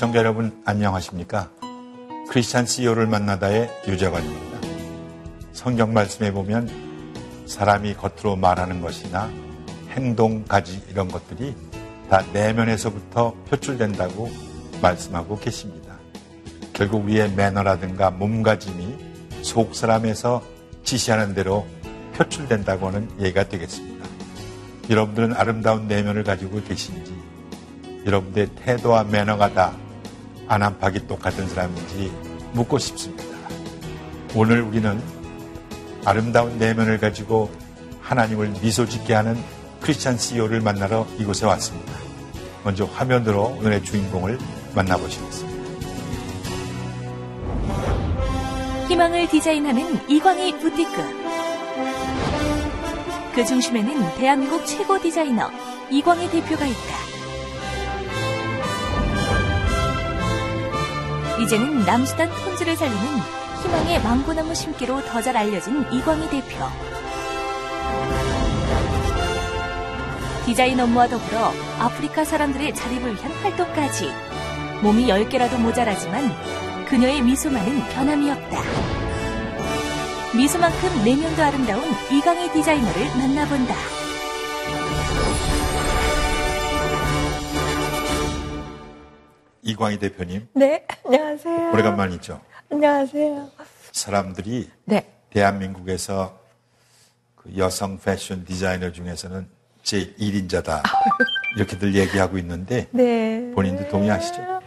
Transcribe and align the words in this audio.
시청자 0.00 0.20
여러분 0.20 0.58
안녕하십니까? 0.64 1.50
크리스찬 2.30 2.64
CEO를 2.64 3.06
만나다의 3.06 3.68
유재관입니다. 3.86 4.58
성경 5.52 5.92
말씀에 5.92 6.32
보면 6.32 6.70
사람이 7.44 7.92
겉으로 7.96 8.36
말하는 8.36 8.80
것이나 8.80 9.28
행동, 9.90 10.42
가지 10.44 10.82
이런 10.88 11.08
것들이 11.08 11.54
다 12.08 12.24
내면에서부터 12.32 13.34
표출된다고 13.50 14.30
말씀하고 14.80 15.38
계십니다. 15.38 15.98
결국 16.72 17.04
우리의 17.04 17.32
매너라든가 17.32 18.10
몸가짐이 18.10 19.42
속 19.42 19.74
사람에서 19.74 20.42
지시하는 20.82 21.34
대로 21.34 21.66
표출된다고 22.14 22.86
하는 22.86 23.06
얘기가 23.20 23.50
되겠습니다. 23.50 24.06
여러분들은 24.88 25.34
아름다운 25.34 25.88
내면을 25.88 26.24
가지고 26.24 26.62
계신지, 26.62 27.14
여러분들의 28.06 28.48
태도와 28.64 29.04
매너가 29.04 29.52
다 29.52 29.76
안안팍이 30.50 31.06
똑같은 31.06 31.48
사람인지 31.48 32.12
묻고 32.54 32.78
싶습니다. 32.78 33.22
오늘 34.34 34.62
우리는 34.62 35.00
아름다운 36.04 36.58
내면을 36.58 36.98
가지고 36.98 37.48
하나님을 38.00 38.54
미소 38.60 38.84
짓게 38.84 39.14
하는 39.14 39.40
크리스찬 39.80 40.18
CEO를 40.18 40.60
만나러 40.60 41.06
이곳에 41.18 41.46
왔습니다. 41.46 41.92
먼저 42.64 42.84
화면으로 42.84 43.58
오늘의 43.60 43.84
주인공을 43.84 44.38
만나보시겠습니다. 44.74 45.60
희망을 48.88 49.28
디자인하는 49.28 50.10
이광희 50.10 50.58
부티크. 50.58 51.20
그 53.36 53.44
중심에는 53.44 54.16
대한민국 54.16 54.66
최고 54.66 55.00
디자이너 55.00 55.48
이광희 55.92 56.28
대표가 56.28 56.66
있다. 56.66 57.09
이제는 61.40 61.84
남수단 61.86 62.30
톤즈를 62.30 62.76
살리는 62.76 63.00
희망의 63.62 64.02
망고나무 64.02 64.54
심기로 64.54 65.02
더 65.06 65.20
잘 65.22 65.36
알려진 65.36 65.84
이광희 65.92 66.28
대표. 66.30 66.64
디자인 70.46 70.80
업무와 70.80 71.06
더불어 71.08 71.52
아프리카 71.78 72.24
사람들의 72.24 72.74
자립을 72.74 73.14
위한 73.14 73.30
활동까지 73.42 74.10
몸이 74.82 75.06
10개라도 75.06 75.58
모자라지만 75.58 76.30
그녀의 76.86 77.22
미소만은 77.22 77.86
변함이 77.90 78.30
없다. 78.30 78.62
미소만큼 80.36 81.04
내면도 81.04 81.42
아름다운 81.42 81.84
이강희 82.10 82.52
디자이너를 82.52 83.06
만나본다. 83.16 83.99
이광희 89.70 89.98
대표님. 90.00 90.48
네, 90.54 90.84
안녕하세요. 91.04 91.70
오래간만이죠. 91.72 92.40
안녕하세요. 92.72 93.48
사람들이 93.92 94.68
네. 94.84 95.06
대한민국에서 95.30 96.38
그 97.36 97.56
여성 97.56 97.98
패션 97.98 98.44
디자이너 98.44 98.90
중에서는 98.90 99.46
제 99.84 100.12
1인자다. 100.18 100.82
이렇게들 101.56 101.94
얘기하고 101.94 102.36
있는데 102.38 102.88
네. 102.90 103.50
본인도 103.54 103.88
동의하시죠? 103.88 104.60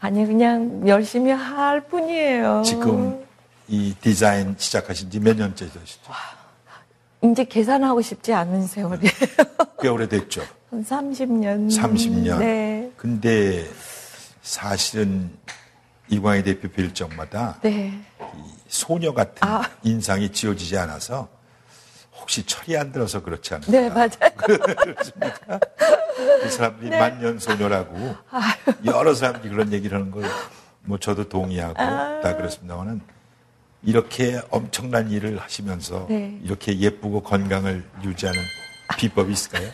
아니 0.00 0.26
그냥 0.26 0.86
열심히 0.88 1.30
할 1.30 1.80
뿐이에요. 1.86 2.62
지금 2.64 3.24
이 3.68 3.94
디자인 4.00 4.56
시작하신 4.58 5.10
지 5.10 5.20
몇 5.20 5.36
년째 5.36 5.66
되시죠? 5.70 6.12
이제 7.24 7.44
계산하고 7.44 8.02
싶지 8.02 8.32
않은 8.32 8.66
세월이에요. 8.66 9.12
꽤 9.80 9.88
오래됐죠. 9.88 10.42
한 10.70 10.84
30년. 10.84 11.70
30년. 11.70 12.38
네. 12.40 12.90
근데 12.96 13.64
사실은 14.42 15.36
이광희 16.08 16.42
대표 16.42 16.68
뵐 16.68 16.92
적마다 16.92 17.58
네. 17.62 17.98
소녀 18.68 19.14
같은 19.14 19.48
아. 19.48 19.62
인상이 19.82 20.30
지워지지 20.30 20.76
않아서 20.78 21.28
혹시 22.20 22.44
철이 22.44 22.76
안 22.76 22.92
들어서 22.92 23.22
그렇지 23.22 23.54
않을까? 23.54 23.72
네, 23.72 23.88
맞아요. 23.88 24.08
그렇습니까? 24.76 25.60
그 26.42 26.50
사람들이 26.50 26.90
네. 26.90 26.98
만년 26.98 27.38
소녀라고 27.38 28.16
여러 28.84 29.14
사람들이 29.14 29.48
그런 29.48 29.72
얘기를 29.72 29.98
하는 29.98 30.10
걸 30.10 30.22
뭐 30.84 30.98
저도 30.98 31.28
동의하고 31.28 31.80
아. 31.80 32.20
다 32.20 32.36
그렇습니다만은 32.36 33.00
이렇게 33.84 34.40
엄청난 34.50 35.10
일을 35.10 35.38
하시면서 35.38 36.06
네. 36.08 36.38
이렇게 36.42 36.78
예쁘고 36.78 37.22
건강을 37.22 37.84
유지하는 38.04 38.40
비법이 38.96 39.32
있을까요? 39.32 39.70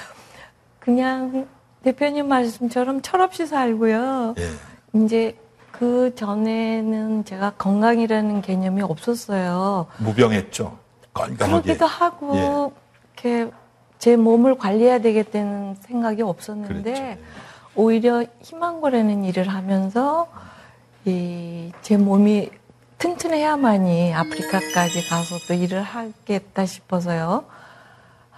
그냥 0.78 1.48
대표님 1.82 2.28
말씀처럼 2.28 3.02
철없이 3.02 3.46
살고요. 3.46 4.34
예. 4.38 5.00
이제 5.00 5.36
그 5.72 6.14
전에는 6.14 7.24
제가 7.24 7.52
건강이라는 7.56 8.42
개념이 8.42 8.82
없었어요. 8.82 9.86
무병했죠. 9.98 10.76
건강하게. 11.14 11.62
그러기도 11.62 11.86
하고 11.86 12.72
이렇게 13.14 13.50
제 13.98 14.16
몸을 14.16 14.56
관리해야 14.58 14.98
되겠다는 15.00 15.76
생각이 15.80 16.22
없었는데 16.22 16.92
그랬죠. 16.92 17.20
오히려 17.74 18.24
희망고라는 18.42 19.24
일을 19.24 19.48
하면서 19.48 20.28
이 21.06 21.72
제 21.82 21.96
몸이 21.96 22.50
튼튼해야만이 22.98 24.12
아프리카까지 24.12 25.08
가서 25.08 25.38
또 25.48 25.54
일을 25.54 25.82
하겠다 25.82 26.66
싶어서요. 26.66 27.44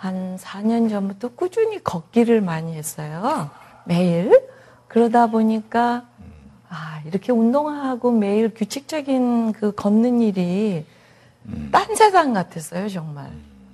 한 0.02 0.36
4년 0.36 0.90
전부터 0.90 1.28
꾸준히 1.28 1.82
걷기를 1.84 2.40
많이 2.40 2.74
했어요. 2.74 3.48
매일. 3.84 4.48
그러다 4.88 5.28
보니까 5.28 6.08
아, 6.68 7.00
이렇게 7.06 7.30
운동하고 7.30 8.10
매일 8.10 8.52
규칙적인 8.52 9.52
그 9.52 9.70
걷는 9.72 10.20
일이 10.20 10.84
딴 11.70 11.94
세상 11.94 12.32
같았어요, 12.32 12.88
정말. 12.88 13.30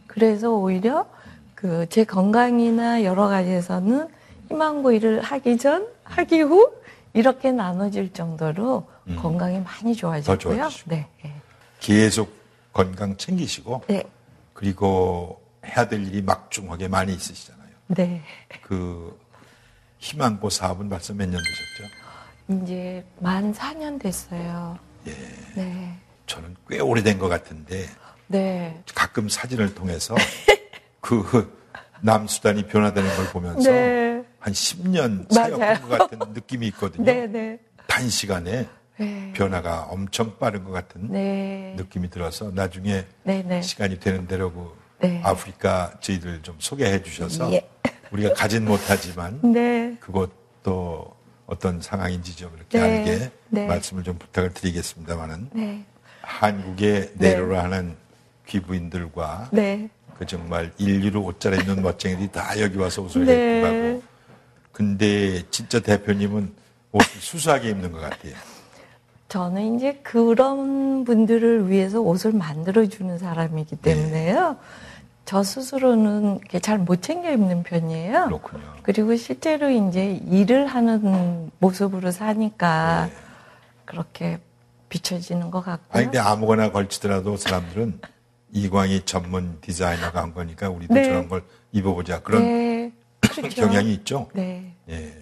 그래서 0.07 0.51
오히려 0.51 1.07
그 1.55 1.87
제 1.89 2.05
건강이나 2.05 3.05
여러 3.05 3.27
가지에서는 3.27 4.09
희망고 4.49 4.93
일을 4.93 5.23
하기 5.23 5.57
전, 5.57 5.89
하기 6.05 6.43
후 6.43 6.71
이렇게 7.15 7.53
나눠질 7.53 8.13
정도로 8.13 8.87
건강이 9.17 9.61
많이 9.61 9.95
좋아졌고요. 9.95 10.69
네. 10.89 11.09
네. 11.25 11.35
계속 11.81 12.31
건강 12.75 13.17
챙기시고 13.17 13.85
네. 13.87 14.05
그리고 14.53 15.48
해야 15.69 15.87
될 15.89 16.07
일이 16.07 16.23
막중하게 16.23 16.89
많이 16.89 17.13
있으시잖아요. 17.15 17.69
네. 17.89 18.23
그 18.63 19.19
희망고 19.99 20.51
사업은 20.51 20.89
벌써 20.89 21.13
몇 21.15 21.29
년 21.29 21.41
되셨죠? 21.43 22.63
이제 22.65 23.05
만 23.19 23.53
4년 23.53 24.01
됐어요. 24.01 24.79
예. 25.07 25.13
네. 25.55 25.95
저는 26.27 26.57
꽤 26.69 26.81
오래된 26.81 27.19
것 27.19 27.29
같은데 27.29 27.87
네. 28.27 28.83
가끔 28.95 29.29
사진을 29.29 29.75
통해서 29.75 30.15
그 31.01 31.57
남수단이 32.01 32.67
변화되는 32.67 33.17
걸 33.17 33.27
보면서 33.31 33.71
네. 33.71 34.25
한 34.39 34.53
10년 34.53 35.35
맞아요. 35.35 35.57
사역한 35.57 35.83
것 35.89 35.99
같은 35.99 36.19
느낌이 36.33 36.67
있거든요. 36.69 37.05
네, 37.05 37.27
네. 37.27 37.59
단시간에 37.87 38.69
네. 38.99 39.33
변화가 39.35 39.85
엄청 39.91 40.39
빠른 40.39 40.65
것 40.65 40.71
같은 40.71 41.11
네. 41.11 41.75
느낌이 41.77 42.11
들어서 42.11 42.51
나중에 42.51 43.05
네, 43.25 43.43
네. 43.43 43.63
시간이 43.63 43.99
되는 44.01 44.27
대로 44.27 44.53
그 44.53 44.77
네. 45.01 45.21
아프리카 45.25 45.93
저희들 46.01 46.43
좀 46.43 46.57
소개해 46.59 47.03
주셔서 47.03 47.53
예. 47.53 47.69
우리가 48.11 48.35
가진 48.35 48.65
못하지만 48.65 49.41
네. 49.53 49.97
그것도 50.01 51.17
어떤 51.47 51.81
상황인지 51.81 52.37
좀 52.37 52.53
이렇게 52.57 52.81
네. 52.81 52.99
알게 52.99 53.31
네. 53.49 53.67
말씀을 53.67 54.03
좀 54.03 54.19
부탁을 54.19 54.53
드리겠습니다만은 54.53 55.51
네. 55.53 55.85
한국에 56.23 57.13
네. 57.15 57.31
내로라 57.35 57.65
하는 57.65 57.97
귀부인들과 58.47 59.49
네. 59.53 59.89
그 60.19 60.27
정말 60.27 60.73
인류를 60.79 61.19
옷 61.19 61.41
잘입는 61.41 61.83
멋쟁이들이 61.83 62.29
다 62.33 62.61
여기 62.61 62.77
와서 62.77 63.03
옷을 63.03 63.25
네. 63.25 63.59
입고 63.59 63.67
가고 63.67 64.03
근데 64.73 65.43
진짜 65.51 65.81
대표님은 65.81 66.53
옷을 66.93 67.21
수수하게 67.21 67.71
입는 67.71 67.93
것 67.93 68.01
같아요. 68.01 68.35
저는 69.29 69.77
이제 69.77 70.01
그런 70.03 71.05
분들을 71.05 71.71
위해서 71.71 72.01
옷을 72.01 72.33
만들어주는 72.33 73.19
사람이기 73.19 73.77
네. 73.77 73.95
때문에요. 73.95 74.57
저 75.29 75.43
스스로는 75.43 76.41
잘 76.63 76.79
못 76.79 77.03
챙겨 77.03 77.31
입는 77.31 77.63
편이에요. 77.63 78.25
그렇군요. 78.29 78.65
그리고 78.83 79.15
실제로 79.15 79.69
이제 79.69 80.19
일을 80.27 80.67
하는 80.67 81.51
모습으로 81.59 82.13
사니까 82.13 83.11
네. 83.11 83.17
그렇게 83.85 84.39
비춰지는 84.89 85.51
것 85.51 85.61
같고요. 85.61 85.91
아니 85.91 86.05
근데 86.05 86.19
아무거나 86.19 86.73
걸치더라도 86.73 87.37
사람들은 87.37 88.01
이광희 88.53 89.05
전문 89.05 89.59
디자이너가 89.61 90.23
한 90.23 90.33
거니까 90.33 90.71
우리도 90.71 90.95
네. 90.95 91.05
저런 91.05 91.29
걸 91.29 91.45
입어보자 91.73 92.23
그런 92.23 92.43
네. 92.45 92.93
그렇죠. 93.21 93.61
경향이 93.69 93.93
있죠. 93.93 94.31
네. 94.33 94.73
예. 94.89 95.15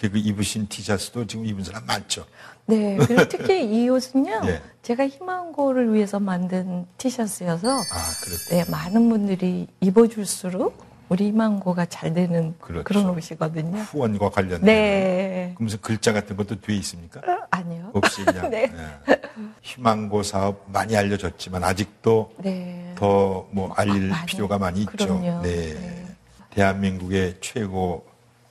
그 0.00 0.10
입으신 0.12 0.66
티셔츠도 0.66 1.28
지금 1.28 1.46
입은 1.46 1.62
사람 1.62 1.86
많죠. 1.86 2.26
네. 2.66 2.96
그리고 3.06 3.28
특히 3.28 3.64
이 3.64 3.88
옷은요. 3.88 4.40
예. 4.46 4.62
제가 4.82 5.06
희망고를 5.08 5.94
위해서 5.94 6.18
만든 6.20 6.86
티셔츠여서 6.98 7.68
아, 7.70 7.82
그렇죠. 8.24 8.50
네, 8.50 8.64
많은 8.70 9.08
분들이 9.08 9.66
입어줄수록 9.80 10.92
우리 11.08 11.26
이만고가 11.28 11.84
잘 11.86 12.14
되는 12.14 12.54
그렇죠. 12.58 12.84
그런 12.84 13.10
옷이거든요. 13.10 13.78
후원과 13.82 14.30
관련된. 14.30 14.62
네. 14.64 15.52
그러면서 15.56 15.76
글자 15.82 16.12
같은 16.12 16.36
것도 16.36 16.60
뒤에 16.60 16.76
있습니까? 16.78 17.20
어, 17.20 17.46
아니요. 17.50 17.90
없이 17.92 18.24
그냥. 18.24 18.48
네. 18.50 18.72
예. 19.08 19.20
희망고 19.60 20.22
사업 20.22 20.64
많이 20.72 20.96
알려졌지만 20.96 21.62
아직도 21.64 22.32
네. 22.38 22.92
더뭐 22.96 23.72
알릴 23.76 24.08
많이. 24.08 24.26
필요가 24.26 24.58
많이 24.58 24.80
있죠. 24.80 24.92
그럼요. 24.96 25.42
네. 25.42 25.74
네. 25.74 26.06
대한민국의 26.50 27.36
최고 27.40 28.06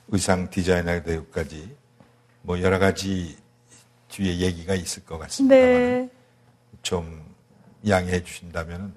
의상 0.09 0.49
디자이너 0.49 1.01
대우까지 1.03 1.75
뭐 2.43 2.61
여러 2.61 2.77
가지 2.79 3.37
뒤에 4.11 4.39
얘기가 4.39 4.75
있을 4.75 5.03
것 5.05 5.17
같습니다. 5.17 5.55
네. 5.55 6.09
좀 6.83 7.23
양해해 7.87 8.23
주신다면 8.23 8.93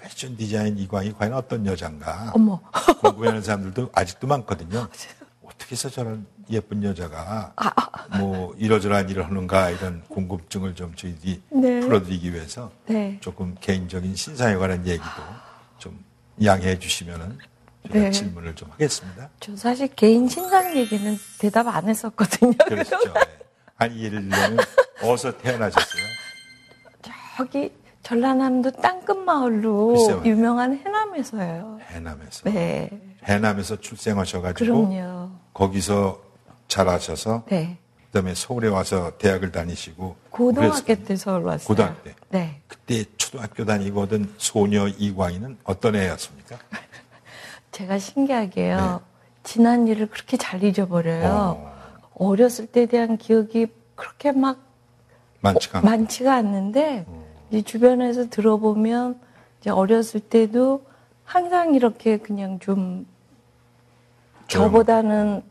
패션 0.00 0.36
디자인 0.36 0.78
이광이 0.78 1.12
과연 1.12 1.34
어떤 1.34 1.66
여잔가 1.66 2.32
어머. 2.34 2.60
궁금해하는 3.00 3.42
사람들도 3.42 3.90
아직도 3.92 4.26
많거든요. 4.26 4.88
어떻게 5.42 5.72
해서 5.72 5.90
저런 5.90 6.26
예쁜 6.48 6.82
여자가 6.84 7.52
아, 7.56 8.18
뭐 8.18 8.54
이러저러한 8.56 9.08
일을 9.10 9.26
하는가 9.26 9.70
이런 9.70 10.02
궁금증을 10.08 10.74
좀 10.76 10.94
저희들이 10.94 11.42
네. 11.50 11.80
풀어드리기 11.80 12.32
위해서 12.32 12.70
네. 12.86 13.18
조금 13.20 13.56
개인적인 13.60 14.14
신사에 14.14 14.54
관한 14.56 14.86
얘기도 14.86 15.04
좀 15.78 15.98
양해해 16.44 16.78
주시면은 16.78 17.38
제가 17.88 17.98
네. 17.98 18.10
질문을 18.10 18.54
좀 18.54 18.70
하겠습니다. 18.70 19.28
저 19.40 19.56
사실 19.56 19.88
개인 19.88 20.28
신상 20.28 20.76
얘기는 20.76 21.16
대답 21.38 21.66
안 21.68 21.88
했었거든요. 21.88 22.52
그렇죠. 22.66 22.96
네. 23.78 23.86
아니 23.86 24.02
예를 24.04 24.28
들면 24.28 24.58
어디서 25.02 25.38
태어나셨어요? 25.38 26.02
저기 27.36 27.72
전라남도 28.02 28.70
땅끝 28.72 29.16
마을로 29.18 29.88
글쎄요. 29.94 30.22
유명한 30.24 30.78
해남에서요. 30.78 31.78
해남에서. 31.90 32.50
네. 32.50 32.90
해남에서 33.24 33.76
출생하셔가지고 33.80 34.88
그럼요. 34.88 35.30
거기서 35.52 36.20
자라셔서 36.68 37.44
네. 37.48 37.76
그다음에 38.06 38.34
서울에 38.34 38.68
와서 38.68 39.12
대학을 39.18 39.52
다니시고 39.52 40.16
고등학교. 40.30 40.94
때 41.04 41.16
서울 41.16 41.42
왔어요. 41.44 41.66
고등학교 41.66 42.02
때. 42.04 42.14
네. 42.30 42.60
그때 42.68 43.04
초등학교 43.18 43.64
다니거든 43.64 44.32
소녀 44.38 44.88
이광희는 44.88 45.58
어떤 45.64 45.96
애였습니까? 45.96 46.56
제가 47.72 47.98
신기하게요. 47.98 49.02
지난 49.42 49.86
일을 49.86 50.06
그렇게 50.06 50.36
잘 50.36 50.62
잊어버려요. 50.64 51.20
네. 51.20 51.26
어, 51.28 51.75
어렸을 52.18 52.66
때에 52.66 52.86
대한 52.86 53.16
기억이 53.16 53.68
그렇게 53.94 54.32
막 54.32 54.58
많지가 55.40 55.78
않고. 55.78 55.88
많지가 55.88 56.34
않는데 56.34 57.06
이 57.50 57.62
주변에서 57.62 58.28
들어보면 58.28 59.20
이제 59.60 59.70
어렸을 59.70 60.20
때도 60.20 60.84
항상 61.24 61.74
이렇게 61.74 62.16
그냥 62.18 62.58
좀 62.58 63.06
저보다는 64.48 65.42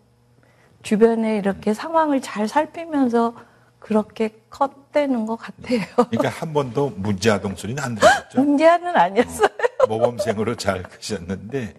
주변에 0.83 1.37
이렇게 1.37 1.73
상황을 1.73 2.21
잘 2.21 2.47
살피면서 2.47 3.33
그렇게 3.79 4.39
컸대는 4.49 5.25
것 5.25 5.35
같아요. 5.35 5.81
그러니까 5.95 6.29
한 6.29 6.53
번도 6.53 6.93
문제아동 6.95 7.55
소리는 7.55 7.81
안 7.83 7.95
들으셨죠? 7.95 8.41
문제아는 8.41 8.95
아니었어요. 8.95 9.49
모범생으로 9.87 10.55
잘 10.55 10.81
크셨는데 10.83 11.73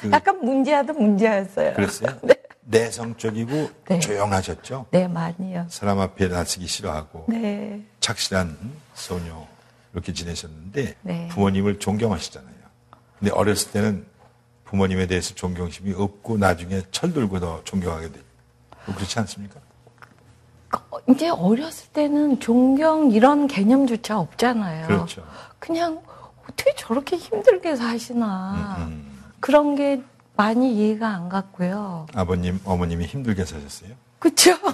그, 0.00 0.10
약간 0.10 0.44
문제아도 0.44 0.92
문제였어요. 0.94 1.74
그랬어요? 1.74 2.18
내성적이고 2.66 3.70
네. 3.88 3.98
조용하셨죠? 4.00 4.86
네, 4.90 5.06
많이요. 5.08 5.66
사람 5.68 6.00
앞에 6.00 6.28
나서기 6.28 6.66
싫어하고 6.66 7.26
네. 7.28 7.84
착실한 8.00 8.56
소녀 8.94 9.46
이렇게 9.92 10.12
지내셨는데 10.12 10.96
네. 11.02 11.28
부모님을 11.28 11.78
존경하시잖아요. 11.78 12.54
근데 13.18 13.32
어렸을 13.32 13.72
때는 13.72 14.06
부모님에 14.64 15.06
대해서 15.06 15.34
존경심이 15.34 15.94
없고 15.94 16.38
나중에 16.38 16.82
철들고 16.90 17.40
더 17.40 17.62
존경하게 17.64 18.08
되죠. 18.10 18.24
그렇지 18.84 19.18
않습니까? 19.20 19.60
어, 20.90 20.98
이제 21.08 21.28
어렸을 21.28 21.88
때는 21.92 22.40
존경 22.40 23.12
이런 23.12 23.46
개념조차 23.46 24.18
없잖아요. 24.18 24.88
그렇죠. 24.88 25.24
그냥 25.58 26.02
어떻게 26.42 26.74
저렇게 26.76 27.16
힘들게 27.16 27.76
사시나. 27.76 28.76
음. 28.88 29.16
그런 29.40 29.76
게 29.76 30.02
많이 30.36 30.74
이해가 30.76 31.08
안 31.08 31.28
갔고요. 31.28 32.06
아버님, 32.14 32.60
어머님이 32.64 33.06
힘들게 33.06 33.44
사셨어요. 33.44 33.90
그쵸? 34.18 34.52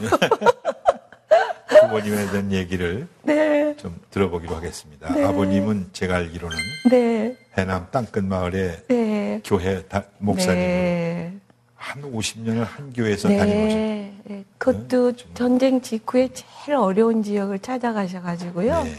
부모님에 1.80 2.30
대한 2.30 2.52
얘기를 2.52 3.08
네. 3.22 3.74
좀 3.76 3.98
들어보기로 4.10 4.54
하겠습니다. 4.56 5.12
네. 5.14 5.24
아버님은 5.24 5.90
제가 5.92 6.16
알기로는 6.16 6.56
네. 6.90 7.36
해남 7.56 7.86
땅끝 7.90 8.24
마을에 8.24 8.82
네. 8.88 9.40
교회 9.44 9.82
다- 9.86 10.04
목사님으로 10.18 10.66
네. 10.68 11.34
한 11.74 12.02
50년을 12.02 12.64
한 12.64 12.92
교회에서 12.92 13.28
다니셨어요. 13.28 13.66
네. 13.68 14.14
네. 14.24 14.44
그것도. 14.58 15.12
전쟁 15.34 15.80
직후에 15.80 16.28
제일 16.32 16.76
어려운 16.76 17.22
지역을 17.22 17.58
찾아가셔가지고요. 17.58 18.84
네. 18.84 18.94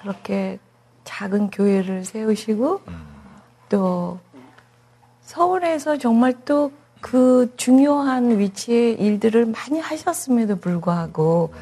그렇게 0.00 0.58
작은 1.04 1.50
교회를 1.50 2.04
세우시고 2.04 2.80
음. 2.88 3.06
또 3.68 4.18
서울에서 5.32 5.98
정말 5.98 6.34
또 6.44 6.70
그 7.02 7.52
중요한 7.56 8.38
위치의 8.38 8.94
일들을 8.94 9.46
많이 9.46 9.80
하셨음에도 9.80 10.56
불구하고 10.56 11.52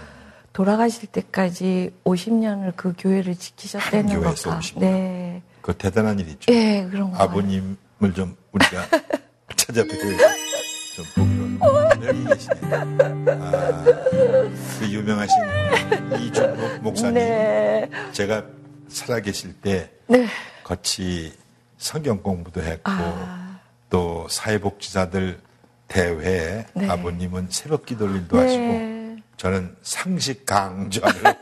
돌아가실 0.53 1.09
때까지 1.09 1.95
50년을 2.05 2.75
그 2.77 2.93
교회를 2.97 3.35
지키셨다는 3.35 4.15
거가 4.21 4.35
50년. 4.35 4.79
네. 4.81 5.43
그 5.63 5.75
대단한 5.77 6.19
일이죠. 6.21 6.53
예, 6.53 6.87
그런 6.91 7.11
거. 7.11 7.17
아버님을 7.17 8.15
좀 8.15 8.37
우리가 8.53 8.85
찾아뵈고 9.57 10.03
좀 10.95 11.59
보기로 11.59 12.07
여기 12.07 12.25
계시네. 12.25 12.59
아, 13.41 13.85
그 14.79 14.89
유명하신 14.91 15.37
이준복 16.21 16.83
목사님. 16.83 17.15
네. 17.15 17.91
제가 18.13 18.45
살아계실 18.89 19.55
때 19.63 19.91
네. 20.07 20.27
같이 20.65 21.33
성경 21.79 22.23
공부도 22.23 22.61
했고 22.63 22.91
아. 22.91 23.50
또 23.91 24.27
사회복지사들 24.31 25.41
대회에 25.89 26.67
네. 26.75 26.89
아버님은 26.89 27.49
새벽 27.51 27.85
기도일도 27.85 28.39
하시고 28.39 28.63
네. 28.63 29.17
저는 29.37 29.77
상식 29.83 30.47
강좌를 30.47 31.13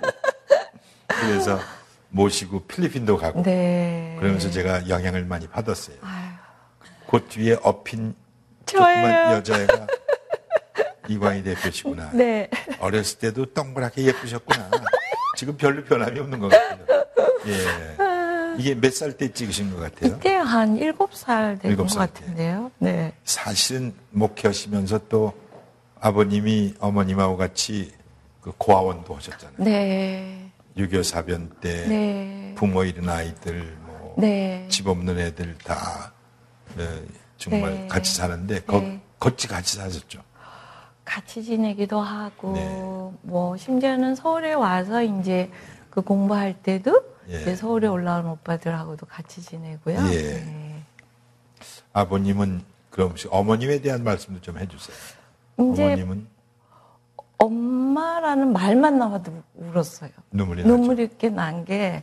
그래서 1.06 1.60
모시고 2.08 2.64
필리핀도 2.64 3.18
가고 3.18 3.42
네. 3.42 4.16
그러면서 4.18 4.50
제가 4.50 4.88
영향을 4.88 5.24
많이 5.26 5.46
받았어요. 5.46 5.96
아유, 6.00 6.32
그 7.08 7.26
뒤에 7.28 7.56
업힌. 7.62 8.14
조그만 8.64 9.32
여자애가 9.32 9.86
이광희 11.08 11.42
대표시구나. 11.42 12.10
네. 12.12 12.50
어렸을 12.80 13.18
때도 13.18 13.46
동그랗게 13.54 14.02
예쁘셨구나. 14.04 14.70
지금 15.36 15.56
별로 15.56 15.82
변함이 15.84 16.20
없는 16.20 16.38
것 16.38 16.48
같아요. 16.48 16.84
예. 17.46 18.17
이게 18.58 18.74
몇 18.74 18.90
살 18.92 19.12
때 19.16 19.32
찍으신 19.32 19.70
것 19.74 19.80
같아요? 19.80 20.16
이때 20.16 20.34
한 20.34 20.76
일곱 20.76 21.14
살 21.14 21.58
된 21.58 21.76
것. 21.76 21.86
같은데요. 21.88 22.70
네. 22.78 23.12
사실은 23.24 23.94
목회하시면서 24.10 25.00
또 25.08 25.32
아버님이 26.00 26.74
어머님하고 26.80 27.36
같이 27.36 27.92
그 28.40 28.52
고아원도 28.58 29.14
하셨잖아요. 29.14 29.56
네. 29.58 30.50
6.25 30.76 31.02
사변 31.02 31.50
때 31.60 31.86
네. 31.88 32.52
부모 32.56 32.84
잃은 32.84 33.08
아이들, 33.08 33.76
뭐, 33.86 34.14
네. 34.18 34.66
집 34.70 34.86
없는 34.86 35.18
애들 35.18 35.56
다 35.58 36.12
어, 36.76 37.00
정말 37.36 37.72
네. 37.74 37.86
같이 37.88 38.14
사는데 38.14 38.60
거, 38.60 38.80
네. 38.80 39.00
같이 39.18 39.48
같이 39.48 39.76
사셨죠. 39.76 40.20
같이 41.04 41.42
지내기도 41.42 42.00
하고, 42.00 42.52
네. 42.52 42.68
뭐, 43.22 43.56
심지어는 43.56 44.14
서울에 44.14 44.52
와서 44.52 45.02
이제 45.02 45.50
그 45.90 46.02
공부할 46.02 46.54
때도 46.62 47.00
예. 47.28 47.54
서울에 47.54 47.86
올라온 47.88 48.26
오빠들하고도 48.26 49.06
같이 49.06 49.42
지내고요. 49.42 49.96
예. 50.12 50.22
네. 50.44 50.82
아버님은 51.92 52.62
그럼 52.90 53.14
어머님에 53.30 53.80
대한 53.80 54.02
말씀도 54.04 54.40
좀 54.40 54.58
해주세요. 54.58 54.96
이제 55.72 55.84
어머님은 55.84 56.26
엄마라는 57.38 58.52
말만 58.52 58.98
나와도 58.98 59.42
울었어요. 59.54 60.10
눈물이 60.30 60.62
나죠. 60.62 60.74
눈물이 60.76 61.02
이렇게 61.04 61.28
난 61.28 61.64
게, 61.64 62.02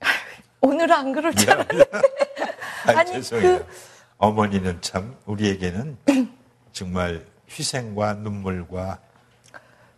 오늘은 0.60 0.92
안 0.92 1.12
그럴 1.12 1.34
줄 1.34 1.50
알았는데. 1.50 1.84
아니, 2.86 2.98
아니, 2.98 3.12
죄송해요. 3.12 3.58
그- 3.58 3.66
어머니는 4.18 4.80
참 4.80 5.16
우리에게는 5.26 5.96
정말 6.72 7.24
희생과 7.58 8.14
눈물과 8.14 8.98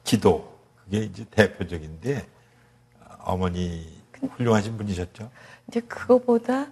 기도 0.02 0.58
그게 0.84 0.98
이제 1.04 1.24
대표적인데 1.30 2.26
어머니 3.24 4.02
훌륭하신 4.36 4.76
분이셨죠. 4.76 5.30
이제 5.68 5.80
그거보다 5.80 6.66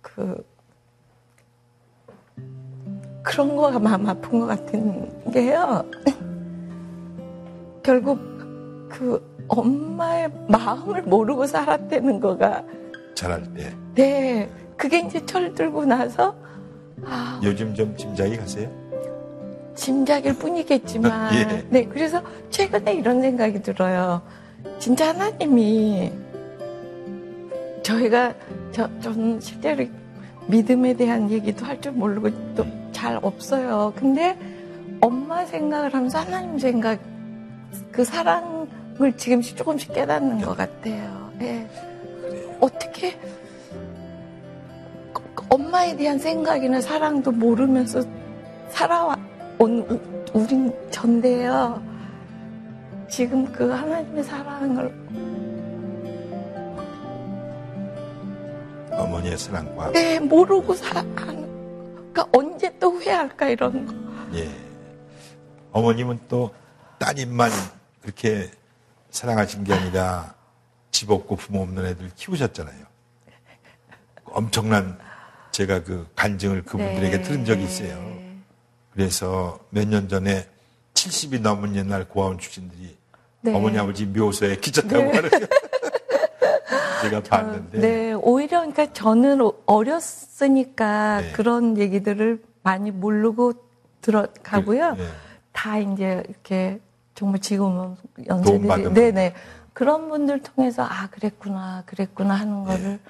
그 0.00 0.46
그런 3.22 3.56
거가 3.56 3.78
마음 3.78 4.08
아픈 4.08 4.40
것 4.40 4.46
같은 4.46 5.32
게요. 5.32 5.84
결국 7.82 8.18
그 8.88 9.46
엄마의 9.48 10.30
마음을 10.48 11.02
모르고 11.02 11.46
살았다는 11.46 12.20
거가 12.20 12.64
잘할 13.14 13.52
때. 13.54 13.74
네 13.94 14.50
그게 14.76 15.00
이제 15.00 15.24
철들고 15.24 15.84
나서 15.84 16.36
아 17.04 17.40
요즘 17.42 17.74
좀 17.74 17.96
짐작이 17.96 18.36
가세요? 18.36 18.81
짐작일 19.74 20.34
뿐이겠지만. 20.38 21.34
예. 21.36 21.66
네 21.70 21.84
그래서 21.86 22.22
최근에 22.50 22.94
이런 22.94 23.20
생각이 23.22 23.62
들어요. 23.62 24.22
진짜 24.78 25.08
하나님이 25.08 26.12
저희가 27.82 28.34
저, 28.72 28.88
저는 29.00 29.40
실제로 29.40 29.84
믿음에 30.46 30.94
대한 30.94 31.30
얘기도 31.30 31.64
할 31.64 31.80
줄 31.80 31.92
모르고 31.92 32.30
또 32.54 32.64
잘 33.02 33.18
없어요. 33.20 33.92
근데 33.96 34.38
엄마 35.00 35.44
생각을 35.44 35.92
하면서 35.92 36.20
하나님 36.20 36.56
생각 36.56 37.00
그 37.90 38.04
사랑을 38.04 39.12
지금씩 39.16 39.56
조금씩 39.56 39.92
깨닫는 39.92 40.40
것 40.40 40.56
같아요. 40.56 41.32
예. 41.40 41.66
어떻게 42.60 43.18
엄마에 45.48 45.96
대한 45.96 46.20
생각이나 46.20 46.80
사랑도 46.80 47.32
모르면서 47.32 48.02
살아 48.70 49.16
온 49.62 49.78
우- 49.88 50.24
우린 50.32 50.72
전데요. 50.90 51.80
지금 53.08 53.44
그 53.52 53.70
하나님의 53.70 54.24
사랑을 54.24 54.92
어머니의 58.90 59.38
사랑과 59.38 59.92
네, 59.92 60.18
모르고 60.18 60.74
사, 60.74 61.00
그러니까 61.14 62.26
언제 62.32 62.76
또 62.80 62.90
후회할까 62.90 63.50
이런 63.50 63.86
거. 63.86 63.94
예. 64.36 64.50
어머님은 65.70 66.18
또 66.28 66.52
따님만 66.98 67.50
그렇게 68.00 68.50
사랑하신 69.10 69.62
게 69.62 69.74
아니라 69.74 70.34
집 70.90 71.08
없고 71.10 71.36
부모 71.36 71.62
없는 71.62 71.86
애들 71.86 72.10
키우셨잖아요. 72.16 72.84
엄청난 74.24 74.98
제가 75.52 75.84
그 75.84 76.08
간증을 76.16 76.62
그분들에게 76.64 77.16
네. 77.18 77.22
들은 77.22 77.44
적이 77.44 77.62
있어요. 77.64 78.31
그래서 78.94 79.58
몇 79.70 79.86
년 79.88 80.08
전에 80.08 80.46
70이 80.94 81.40
넘은 81.40 81.74
옛날 81.76 82.08
고아원 82.08 82.38
출신들이 82.38 82.96
네. 83.40 83.54
어머니 83.54 83.78
아버지 83.78 84.06
묘소에 84.06 84.56
기차 84.56 84.82
타고 84.82 85.10
가는 85.10 85.28
거 85.30 85.38
제가 87.02 87.22
봤는데 87.22 87.78
네, 87.80 88.12
오히려 88.12 88.60
그러니까 88.60 88.92
저는 88.92 89.40
어렸으니까 89.66 91.20
네. 91.22 91.32
그런 91.32 91.76
얘기들을 91.78 92.42
많이 92.62 92.90
모르고 92.92 93.54
들어가고요. 94.02 94.94
그, 94.96 95.02
예. 95.02 95.08
다 95.52 95.78
이제 95.78 96.22
이렇게 96.28 96.78
정말 97.14 97.40
지금은 97.40 97.96
연세들이 98.26 98.82
분. 98.84 98.94
네네 98.94 99.34
그런 99.72 100.08
분들 100.08 100.42
통해서 100.42 100.84
아 100.84 101.08
그랬구나 101.10 101.82
그랬구나 101.86 102.34
하는 102.34 102.64
거를 102.64 103.00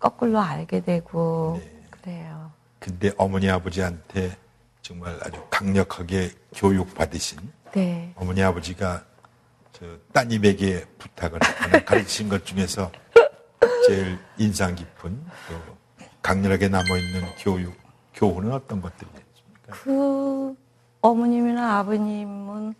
거꾸로 0.00 0.40
알게 0.40 0.80
되고 0.82 1.60
네. 1.62 1.82
그래요. 1.90 2.50
근데 2.80 3.12
어머니 3.16 3.48
아버지한테 3.48 4.36
정말 4.90 5.16
아주 5.22 5.40
강력하게 5.50 6.32
교육 6.52 6.92
받으신 6.94 7.38
네, 7.70 8.12
어머니 8.16 8.42
아버지가 8.42 9.04
저 9.70 9.86
따님에게 10.12 10.84
부탁을 10.98 11.38
하거나 11.40 11.84
가르치신 11.86 12.28
것 12.28 12.44
중에서 12.44 12.90
제일 13.86 14.18
인상 14.36 14.74
깊은 14.74 15.16
또 15.48 15.76
강렬하게 16.22 16.66
남아있는 16.70 17.22
교육, 17.38 17.72
교훈은 18.14 18.52
어떤 18.52 18.80
것들이겠습니까? 18.80 19.68
그 19.70 20.56
어머님이나 21.00 21.78
아버님은 21.78 22.74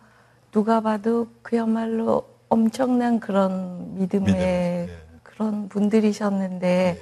누가 0.51 0.81
봐도 0.81 1.29
그야말로 1.41 2.27
엄청난 2.49 3.21
그런 3.21 3.95
믿음의 3.97 4.25
믿음, 4.25 4.37
예. 4.37 4.99
그런 5.23 5.69
분들이셨는데 5.69 7.01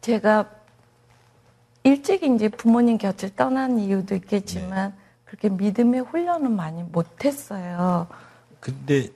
제가 0.00 0.59
일찍 1.82 2.22
이제 2.22 2.48
부모님 2.48 2.98
곁을 2.98 3.34
떠난 3.34 3.78
이유도 3.78 4.14
있겠지만 4.14 4.94
그렇게 5.24 5.48
믿음의 5.48 6.02
훈련은 6.02 6.54
많이 6.54 6.82
못했어요. 6.82 8.06
근데 8.60 9.08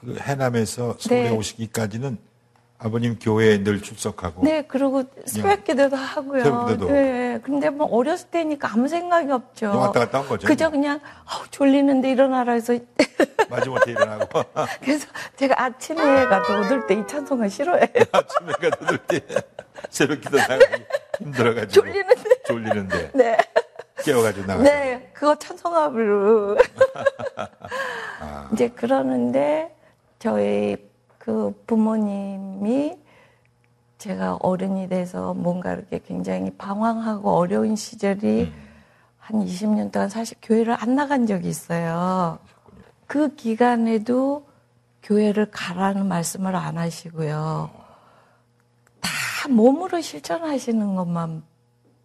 그 0.00 0.16
해남에서 0.20 0.96
서울에 0.98 1.30
네. 1.30 1.36
오시기까지는 1.36 2.18
아버님 2.78 3.18
교회에 3.18 3.62
늘 3.64 3.80
출석하고 3.80 4.44
네, 4.44 4.62
그리고 4.68 5.04
새벽 5.24 5.64
기도도 5.64 5.96
하고요. 5.96 6.44
새벽 6.44 6.66
기도도. 6.68 6.92
네, 6.92 7.40
근데 7.42 7.70
뭐 7.70 7.86
어렸을 7.86 8.28
때니까 8.28 8.70
아무 8.70 8.86
생각이 8.86 9.30
없죠. 9.32 9.68
왔다 9.70 10.00
갔다 10.00 10.18
한 10.20 10.28
거죠. 10.28 10.46
그저 10.46 10.70
그냥 10.70 11.00
아우, 11.24 11.46
졸리는데 11.50 12.10
일어나라 12.10 12.52
해서 12.52 12.78
마지못해 13.48 13.92
일어나고 13.92 14.42
그래서 14.82 15.06
제가 15.36 15.62
아침에 15.64 16.24
가도 16.26 16.60
오들 16.60 16.86
때 16.86 16.94
이 16.98 17.06
찬송을 17.06 17.48
싫어해요. 17.48 17.86
아침에 18.12 18.52
가들 18.52 18.98
때 19.06 19.20
새벽 19.88 20.20
기도 20.20 20.36
나가기 20.36 20.64
힘들어가지고 21.18 21.86
졸리는데. 21.86 22.42
졸리는데 22.46 23.10
네. 23.14 23.36
깨워가지고 24.04 24.46
나가요. 24.46 24.62
네, 24.62 25.10
그거 25.12 25.34
찬송합으로. 25.36 26.58
아. 28.20 28.50
이제 28.52 28.68
그러는데 28.68 29.74
저희 30.18 30.76
그 31.18 31.52
부모님이 31.66 32.96
제가 33.98 34.36
어른이 34.40 34.88
돼서 34.88 35.34
뭔가 35.34 35.72
이렇게 35.72 35.98
굉장히 35.98 36.50
방황하고 36.50 37.30
어려운 37.30 37.74
시절이 37.74 38.42
음. 38.42 38.66
한 39.18 39.44
20년 39.44 39.90
동안 39.90 40.08
사실 40.08 40.36
교회를 40.42 40.76
안 40.78 40.94
나간 40.94 41.26
적이 41.26 41.48
있어요. 41.48 42.38
그 43.06 43.34
기간에도 43.34 44.46
교회를 45.02 45.50
가라는 45.50 46.06
말씀을 46.06 46.54
안 46.54 46.78
하시고요. 46.78 47.85
다 49.46 49.52
몸으로 49.52 50.00
실천하시는 50.00 50.96
것만 50.96 51.44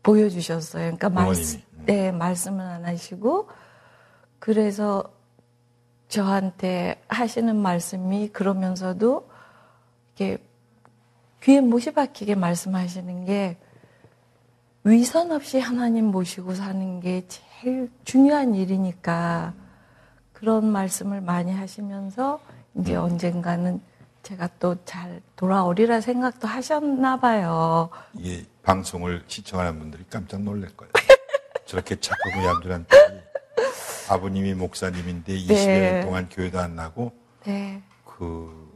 보여주셨어요. 0.04 0.84
그러니까 0.84 1.10
말씀, 1.10 1.60
부모님이. 1.60 1.86
네, 1.86 2.12
말씀은 2.12 2.60
안 2.64 2.86
하시고, 2.86 3.50
그래서 4.38 5.12
저한테 6.08 7.02
하시는 7.08 7.56
말씀이 7.56 8.30
그러면서도 8.30 9.28
이렇게 10.16 10.44
귀에 11.42 11.62
못이 11.62 11.94
박히게 11.94 12.36
말씀하시는 12.36 13.26
게 13.26 13.58
위선 14.84 15.32
없이 15.32 15.60
하나님 15.60 16.06
모시고 16.06 16.54
사는 16.54 17.00
게 17.00 17.26
제일 17.28 17.90
중요한 18.04 18.54
일이니까 18.54 19.54
그런 20.34 20.66
말씀을 20.66 21.22
많이 21.22 21.52
하시면서 21.52 22.40
이제 22.76 22.96
언젠가는 22.96 23.82
제가 24.24 24.48
또 24.60 24.76
잘 24.86 25.22
돌아오리라 25.36 26.00
생각도 26.02 26.48
하셨나 26.48 27.20
봐요. 27.20 27.90
이게 28.14 28.46
방송을 28.64 29.24
시청하는 29.28 29.78
분들이 29.80 30.04
깜짝 30.10 30.42
놀랄 30.42 30.70
거예요. 30.78 30.92
저렇게 31.66 32.00
착하고 32.00 32.44
얌전한 32.46 32.86
딸이 32.88 33.20
아버님이 34.10 34.54
목사님인데 34.54 35.34
20여 35.38 35.48
네. 35.48 35.92
년 35.94 36.02
동안 36.06 36.30
교회도 36.30 36.60
안 36.60 36.76
나고 36.76 37.12
네. 37.46 37.82
그 38.06 38.72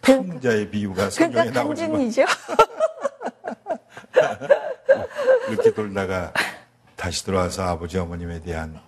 그러니까- 0.00 0.32
풍자의 0.32 0.70
비유가 0.70 1.10
성경에 1.10 1.50
그러니까 1.50 1.62
나오지만. 1.64 2.12
이렇게 5.48 5.72
돌다가 5.72 6.32
다시 6.96 7.24
돌아와서 7.24 7.62
아버지 7.64 7.98
어머님에 7.98 8.40
대한 8.40 8.80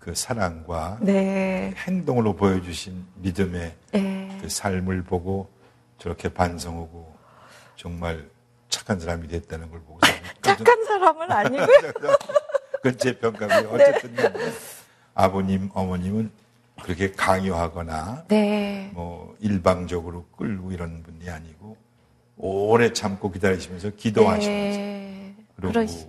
그 0.00 0.14
사랑과 0.14 0.98
네. 1.02 1.74
행동으로 1.76 2.34
보여주신 2.34 3.06
믿음의 3.16 3.74
네. 3.92 4.38
그 4.40 4.48
삶을 4.48 5.04
보고 5.04 5.48
저렇게 5.98 6.30
반성하고 6.30 7.14
정말 7.76 8.28
착한 8.70 8.98
사람이 8.98 9.28
됐다는 9.28 9.70
걸 9.70 9.80
보고 9.80 10.00
착한 10.42 10.84
사람은 10.86 11.30
아니고요. 11.30 11.92
그건 12.82 12.98
제 12.98 13.18
평가고요. 13.18 13.70
어쨌든 13.70 14.16
간에 14.16 14.38
아버님, 15.14 15.68
어머님은 15.74 16.30
그렇게 16.82 17.12
강요하거나 17.12 18.24
네. 18.28 18.90
뭐 18.94 19.36
일방적으로 19.40 20.24
끌고 20.38 20.72
이런 20.72 21.02
분이 21.02 21.28
아니고 21.28 21.76
오래 22.38 22.90
참고 22.94 23.30
기다리시면서 23.30 23.90
기도하시면서 23.90 24.78
네. 24.78 25.34
그리고 25.56 25.72
그러시죠. 25.74 26.08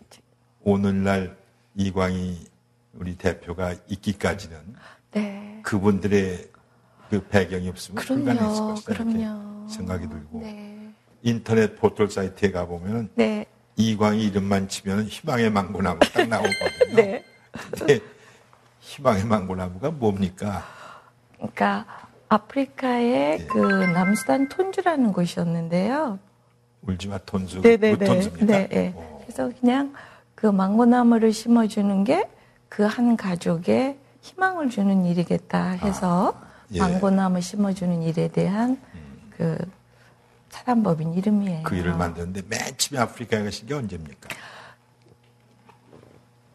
오늘날 0.61 1.35
이광희 1.75 2.50
우리 2.93 3.15
대표가 3.17 3.75
있기까지는 3.87 4.57
네. 5.11 5.59
그분들의 5.63 6.49
그 7.09 7.21
배경이 7.27 7.69
없으면 7.69 8.03
불가능했을 8.03 8.55
그럼요. 8.55 8.73
것이다 8.73 8.93
이렇게 8.93 9.13
그럼요. 9.13 9.67
생각이 9.69 10.07
들고 10.09 10.39
네. 10.41 10.93
인터넷 11.21 11.75
포털 11.75 12.09
사이트에 12.09 12.51
가 12.51 12.65
보면 12.65 13.09
네. 13.15 13.45
이광희 13.75 14.23
이름만 14.27 14.67
치면 14.67 15.05
희망의 15.05 15.49
망고나무 15.51 15.99
딱 16.13 16.27
나오거든요. 16.27 16.95
네. 16.95 17.23
근데 17.71 17.99
희망의 18.79 19.25
망고나무가 19.25 19.91
뭡니까? 19.91 20.63
그러니까 21.37 21.85
아프리카의 22.29 23.37
네. 23.39 23.47
그 23.47 23.57
남수단 23.57 24.47
톤주라는 24.49 25.11
곳이었는데요. 25.11 26.19
울지마 26.83 27.19
톤수, 27.19 27.61
네네네. 27.61 28.05
톤수입니까? 28.05 28.45
네, 28.45 28.67
네. 28.67 28.93
어, 28.95 29.19
그래서 29.21 29.51
그냥 29.59 29.93
그 30.33 30.47
망고나무를 30.47 31.31
심어주는 31.33 32.03
게 32.05 32.27
그 32.71 32.87
한 32.87 33.17
가족에 33.17 33.97
희망을 34.21 34.69
주는 34.69 35.03
일이겠다 35.05 35.71
해서 35.71 36.39
예. 36.71 36.79
망고나무 36.79 37.41
심어주는 37.41 38.01
일에 38.01 38.29
대한 38.29 38.79
그 39.35 39.57
사단법인 40.49 41.13
이름이에요. 41.15 41.63
그 41.63 41.75
일을 41.75 41.95
만드는데 41.95 42.43
맨 42.47 42.59
처음에 42.77 43.01
아프리카에 43.03 43.43
가신 43.43 43.67
게 43.67 43.73
언제입니까? 43.73 44.29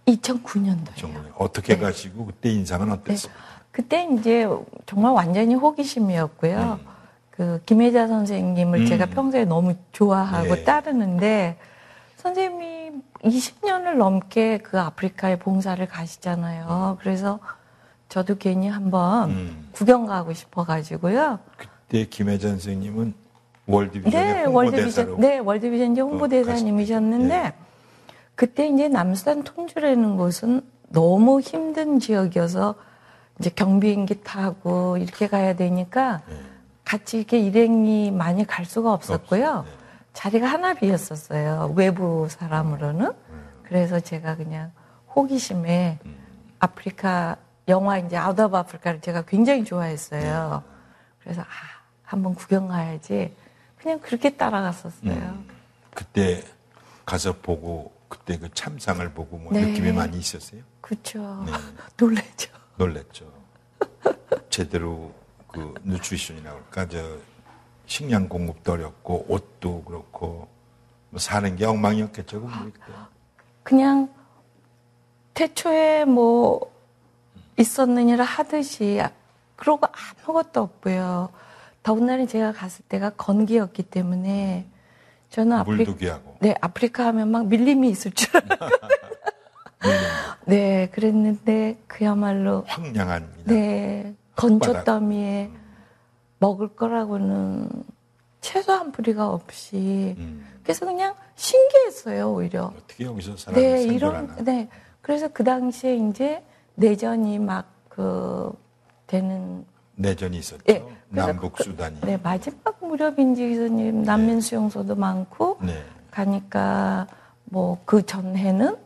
2009년도에. 0.08 0.96
정말 0.96 1.24
어떻게 1.36 1.74
네. 1.74 1.80
가시고 1.80 2.24
그때 2.26 2.50
인상은 2.50 2.90
어땠습니까? 2.92 3.42
그때 3.70 4.08
이제 4.18 4.48
정말 4.86 5.12
완전히 5.12 5.54
호기심이었고요. 5.54 6.80
그 7.30 7.60
김혜자 7.66 8.06
선생님을 8.06 8.80
음. 8.80 8.86
제가 8.86 9.06
평소에 9.06 9.44
너무 9.44 9.74
좋아하고 9.92 10.56
예. 10.56 10.64
따르는데 10.64 11.58
선생님이 12.16 12.75
20년을 13.22 13.96
넘게 13.96 14.58
그 14.58 14.78
아프리카에 14.80 15.38
봉사를 15.38 15.84
가시잖아요. 15.86 16.98
그래서 17.00 17.38
저도 18.08 18.36
괜히 18.38 18.68
한번 18.68 19.30
음. 19.30 19.68
구경 19.72 20.06
가고 20.06 20.32
싶어가지고요. 20.32 21.38
그때 21.56 22.06
김혜전 22.06 22.50
선생님은 22.52 23.14
월드비전의 23.66 24.34
네, 24.34 24.44
홍보대사로 24.44 24.54
월드비전, 24.54 25.20
네, 25.20 25.38
월드비전 25.38 25.98
홍보대사님이셨는데 25.98 27.34
예. 27.34 27.52
그때 28.36 28.68
이제 28.68 28.88
남수단 28.88 29.42
통주라는 29.42 30.16
곳은 30.16 30.60
너무 30.90 31.40
힘든 31.40 31.98
지역이어서 31.98 32.76
이제 33.40 33.50
경비행기 33.50 34.22
타고 34.22 34.96
이렇게 34.98 35.26
가야 35.26 35.56
되니까 35.56 36.22
예. 36.30 36.34
같이 36.84 37.18
이렇게 37.18 37.40
일행이 37.40 38.12
많이 38.12 38.46
갈 38.46 38.64
수가 38.64 38.92
없었고요. 38.92 39.44
없었- 39.44 39.64
네. 39.64 39.85
자리가 40.16 40.46
하나 40.46 40.72
비었었어요. 40.72 41.74
외부 41.76 42.26
사람으로는. 42.30 43.12
그래서 43.64 44.00
제가 44.00 44.36
그냥 44.36 44.72
호기심에 45.14 45.98
음. 46.06 46.16
아프리카 46.58 47.36
영화 47.68 47.98
이제 47.98 48.16
Out 48.16 48.38
of 48.38 48.56
Africa를 48.56 49.02
제가 49.02 49.22
굉장히 49.26 49.64
좋아했어요. 49.64 50.62
그래서 51.20 51.42
아, 51.42 51.46
한번 52.02 52.34
구경 52.34 52.66
가야지. 52.68 53.36
그냥 53.76 54.00
그렇게 54.00 54.30
따라갔었어요. 54.30 55.12
음. 55.12 55.48
그때 55.92 56.42
가서 57.04 57.34
보고 57.34 57.92
그때 58.08 58.38
그 58.38 58.48
참상을 58.54 59.06
보고 59.12 59.36
뭐 59.36 59.52
네. 59.52 59.66
느낌이 59.66 59.92
많이 59.92 60.16
있었어요? 60.18 60.62
그렇죠. 60.80 61.44
네. 61.44 61.52
놀랬죠. 61.98 62.50
놀랬죠. 62.76 63.30
제대로 64.48 65.12
그 65.48 65.74
누트리션이라고 65.84 66.56
할까 66.56 66.88
저 66.88 67.18
식량 67.86 68.28
공급도 68.28 68.72
어렵고 68.72 69.26
옷도 69.28 69.82
그렇고 69.84 70.48
뭐 71.10 71.18
사는 71.18 71.56
게 71.56 71.64
엉망이었겠죠. 71.64 72.42
그때. 72.42 72.80
그냥 73.62 74.08
태초에 75.34 76.04
뭐 76.04 76.72
있었느니라 77.56 78.24
하듯이 78.24 79.00
그러고 79.54 79.86
아무것도 80.26 80.60
없고요. 80.60 81.30
더군다나 81.82 82.26
제가 82.26 82.52
갔을 82.52 82.84
때가 82.88 83.10
건기였기 83.10 83.84
때문에 83.84 84.66
저는 85.30 85.58
아프리, 85.58 85.76
물도 85.76 85.96
귀하고. 85.96 86.36
네, 86.40 86.54
아프리카 86.60 87.06
하면 87.06 87.30
막 87.30 87.46
밀림이 87.46 87.88
있을 87.90 88.10
줄 88.12 88.36
알았고. 88.36 88.76
네, 90.46 90.88
그랬는데 90.92 91.78
그야말로 91.86 92.64
황량한 92.66 93.28
네, 93.44 94.14
건조 94.34 94.84
더미에 94.84 95.50
먹을 96.38 96.68
거라고는 96.68 97.68
채소 98.40 98.72
한 98.72 98.92
뿌리가 98.92 99.28
없이 99.30 100.14
음, 100.18 100.46
그래서 100.62 100.86
그냥 100.86 101.14
신기했어요, 101.34 102.32
오히려. 102.32 102.72
어떻게 102.76 103.04
여기서 103.04 103.36
사람이 103.36 103.62
네. 103.62 103.82
이런, 103.84 104.36
네. 104.44 104.68
그래서 105.00 105.28
그 105.28 105.42
당시에 105.44 105.96
이제 105.96 106.42
내전이 106.74 107.38
막 107.38 107.74
그 107.88 108.52
되는, 109.06 109.64
내전이 109.94 110.36
있었죠. 110.36 110.62
예. 110.68 110.84
그래서 111.10 111.26
남북 111.28 111.54
그- 111.54 111.64
수단이. 111.64 111.98
네, 112.02 112.18
마지막 112.22 112.76
무렵인지 112.78 113.48
교수님 113.48 114.02
난민 114.02 114.42
수용소도 114.42 114.96
많고 114.96 115.58
네. 115.62 115.82
가니까 116.10 117.06
뭐 117.44 117.78
그 117.86 118.04
전해는 118.04 118.76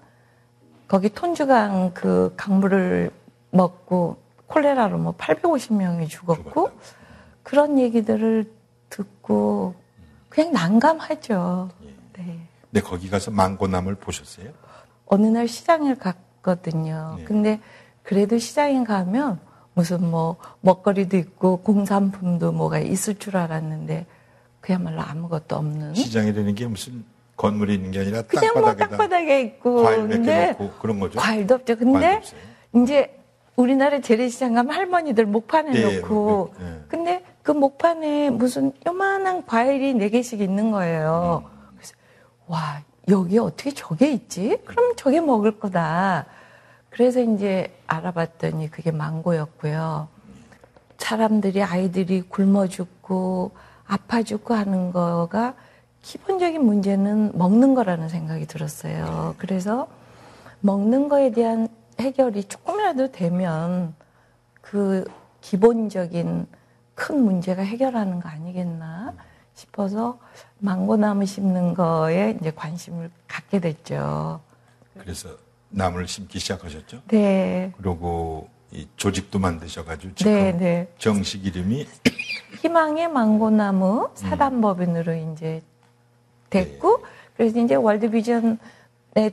거기 0.86 1.08
톤주강 1.08 1.90
그 1.92 2.32
강물을 2.36 3.10
먹고 3.50 4.18
콜레라로 4.46 4.98
뭐 4.98 5.14
850명이 5.16 6.08
죽었고 6.08 6.42
죽었다고. 6.44 6.70
그런 7.50 7.80
얘기들을 7.80 8.48
듣고 8.90 9.74
그냥 10.28 10.52
난감하죠. 10.52 11.68
예. 11.82 12.22
네. 12.22 12.38
근데 12.70 12.80
거기 12.80 13.10
가서 13.10 13.32
망고나물 13.32 13.96
보셨어요? 13.96 14.52
어느 15.06 15.26
날 15.26 15.48
시장을 15.48 15.96
갔거든요. 15.96 17.16
네. 17.18 17.24
근데 17.24 17.60
그래도 18.04 18.38
시장에 18.38 18.84
가면 18.84 19.40
무슨 19.74 20.08
뭐 20.08 20.36
먹거리도 20.60 21.16
있고 21.16 21.56
공산품도 21.56 22.52
뭐가 22.52 22.78
있을 22.78 23.16
줄 23.16 23.36
알았는데 23.36 24.06
그야말로 24.60 25.00
아무것도 25.00 25.56
없는 25.56 25.94
시장이라는 25.94 26.54
게 26.54 26.68
무슨 26.68 27.04
건물이 27.36 27.74
있는 27.74 27.90
게 27.90 27.98
아니라 27.98 28.22
그냥 28.22 28.54
뭐 28.54 28.76
땅바닥에 28.76 29.42
있고 29.42 29.82
과일 29.82 30.06
근데 30.06 30.56
그런 30.80 31.00
거죠. 31.00 31.18
과일도 31.18 31.56
없죠. 31.56 31.76
근데. 31.76 32.22
이제 32.76 33.20
우리나라 33.56 34.00
재래시장 34.00 34.54
가면 34.54 34.72
할머니들 34.72 35.26
목판에 35.26 35.72
네, 35.72 36.00
놓고 36.00 36.54
네, 36.58 36.64
네. 36.64 36.80
근데 36.88 37.19
그 37.42 37.52
목판에 37.52 38.30
무슨 38.30 38.72
요만한 38.86 39.46
과일이 39.46 39.94
네 39.94 40.08
개씩 40.10 40.40
있는 40.40 40.70
거예요. 40.70 41.44
그래서 41.76 41.94
와 42.46 42.82
여기 43.08 43.38
어떻게 43.38 43.70
저게 43.72 44.12
있지? 44.12 44.58
그럼 44.64 44.94
저게 44.96 45.20
먹을 45.20 45.58
거다. 45.58 46.26
그래서 46.90 47.20
이제 47.20 47.74
알아봤더니 47.86 48.70
그게 48.70 48.90
망고였고요. 48.90 50.08
사람들이 50.98 51.62
아이들이 51.62 52.22
굶어 52.22 52.66
죽고 52.68 53.52
아파 53.86 54.22
죽고 54.22 54.54
하는 54.54 54.92
거가 54.92 55.54
기본적인 56.02 56.64
문제는 56.64 57.32
먹는 57.34 57.74
거라는 57.74 58.08
생각이 58.08 58.46
들었어요. 58.46 59.34
그래서 59.38 59.88
먹는 60.60 61.08
거에 61.08 61.32
대한 61.32 61.68
해결이 61.98 62.44
조금이라도 62.44 63.12
되면 63.12 63.94
그 64.60 65.04
기본적인 65.40 66.46
큰 67.00 67.24
문제가 67.24 67.62
해결하는 67.62 68.20
거 68.20 68.28
아니겠나 68.28 69.14
싶어서 69.54 70.18
망고나무 70.58 71.24
심는 71.24 71.72
거에 71.72 72.36
이제 72.38 72.50
관심을 72.54 73.10
갖게 73.26 73.58
됐죠. 73.58 74.40
그래서 74.98 75.30
나무를 75.70 76.06
심기 76.06 76.38
시작하셨죠. 76.38 77.00
네. 77.08 77.72
그리고 77.78 78.50
이 78.70 78.86
조직도 78.96 79.38
만드셔가지고 79.38 80.14
지금 80.14 80.32
네, 80.32 80.52
네. 80.52 80.92
정식 80.98 81.46
이름이 81.46 81.88
희망의 82.60 83.08
망고나무 83.08 84.10
사단법인으로 84.14 85.14
이제 85.14 85.62
됐고 86.50 87.06
그래서 87.34 87.58
이제 87.60 87.76
월드비전의 87.76 88.58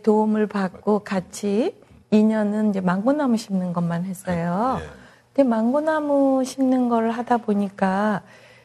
도움을 0.03 0.47
받고 0.47 0.99
같이 0.99 1.75
2년은 2.13 2.69
이제 2.69 2.79
망고나무 2.79 3.35
심는 3.35 3.73
것만 3.73 4.05
했어요. 4.05 4.79
예. 4.81 4.96
근데 5.37 5.49
망고나무 5.49 6.43
심는 6.43 6.89
걸 6.89 7.11
하다 7.11 7.37
보니까 7.37 8.23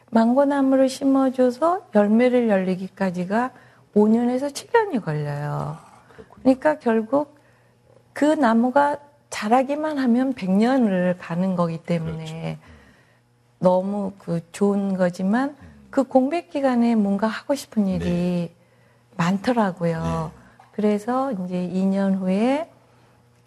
망고나무를 0.09 0.89
심어줘서 0.89 1.85
열매를 1.93 2.49
열리기까지가 2.49 3.51
5년에서 3.93 4.51
7년이 4.51 5.05
걸려요. 5.05 5.77
그러니까 6.41 6.79
결국 6.79 7.37
그 8.11 8.25
나무가 8.25 8.97
자라기만 9.29 9.99
하면 9.99 10.33
100년을 10.33 11.15
가는 11.19 11.55
거기 11.55 11.77
때문에 11.77 12.57
너무 13.59 14.13
그 14.17 14.41
좋은 14.51 14.97
거지만 14.97 15.55
그 15.91 16.01
공백 16.01 16.49
기간에 16.49 16.95
뭔가 16.95 17.27
하고 17.27 17.53
싶은 17.53 17.85
일이 17.85 18.51
많더라고요. 19.15 20.31
그래서 20.71 21.33
이제 21.33 21.69
2년 21.71 22.17
후에 22.17 22.67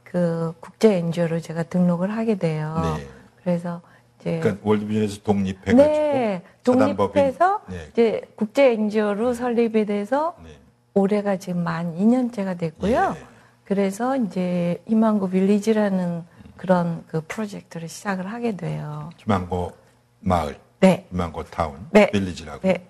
그 0.04 0.54
국제 0.60 0.94
NGO로 0.98 1.40
제가 1.40 1.64
등록을 1.64 2.12
하게 2.16 2.36
돼요. 2.36 2.96
네. 2.98 3.15
그래서 3.46 3.80
이제 4.18 4.40
그러니까 4.40 4.68
월드비전에서 4.68 5.22
독립해가지고 5.22 5.76
네. 5.76 6.42
독립해서 6.64 7.60
네. 7.68 7.86
이제 7.92 8.22
국제 8.34 8.72
NGO로 8.72 9.34
설립이 9.34 9.86
돼서 9.86 10.34
네. 10.42 10.50
올해가 10.94 11.36
지금 11.36 11.62
만 11.62 11.96
2년째가 11.96 12.58
됐고요. 12.58 13.14
예. 13.16 13.26
그래서 13.62 14.16
이제 14.16 14.82
희망고 14.88 15.30
빌리지라는 15.30 16.24
그런 16.56 17.04
그 17.06 17.20
프로젝트를 17.28 17.88
시작을 17.88 18.26
하게 18.26 18.56
돼요. 18.56 19.10
희망고 19.18 19.70
마을, 20.18 20.58
네. 20.80 21.06
희망고 21.12 21.44
타운, 21.44 21.86
네. 21.92 22.10
빌리지라고. 22.10 22.66
네. 22.66 22.84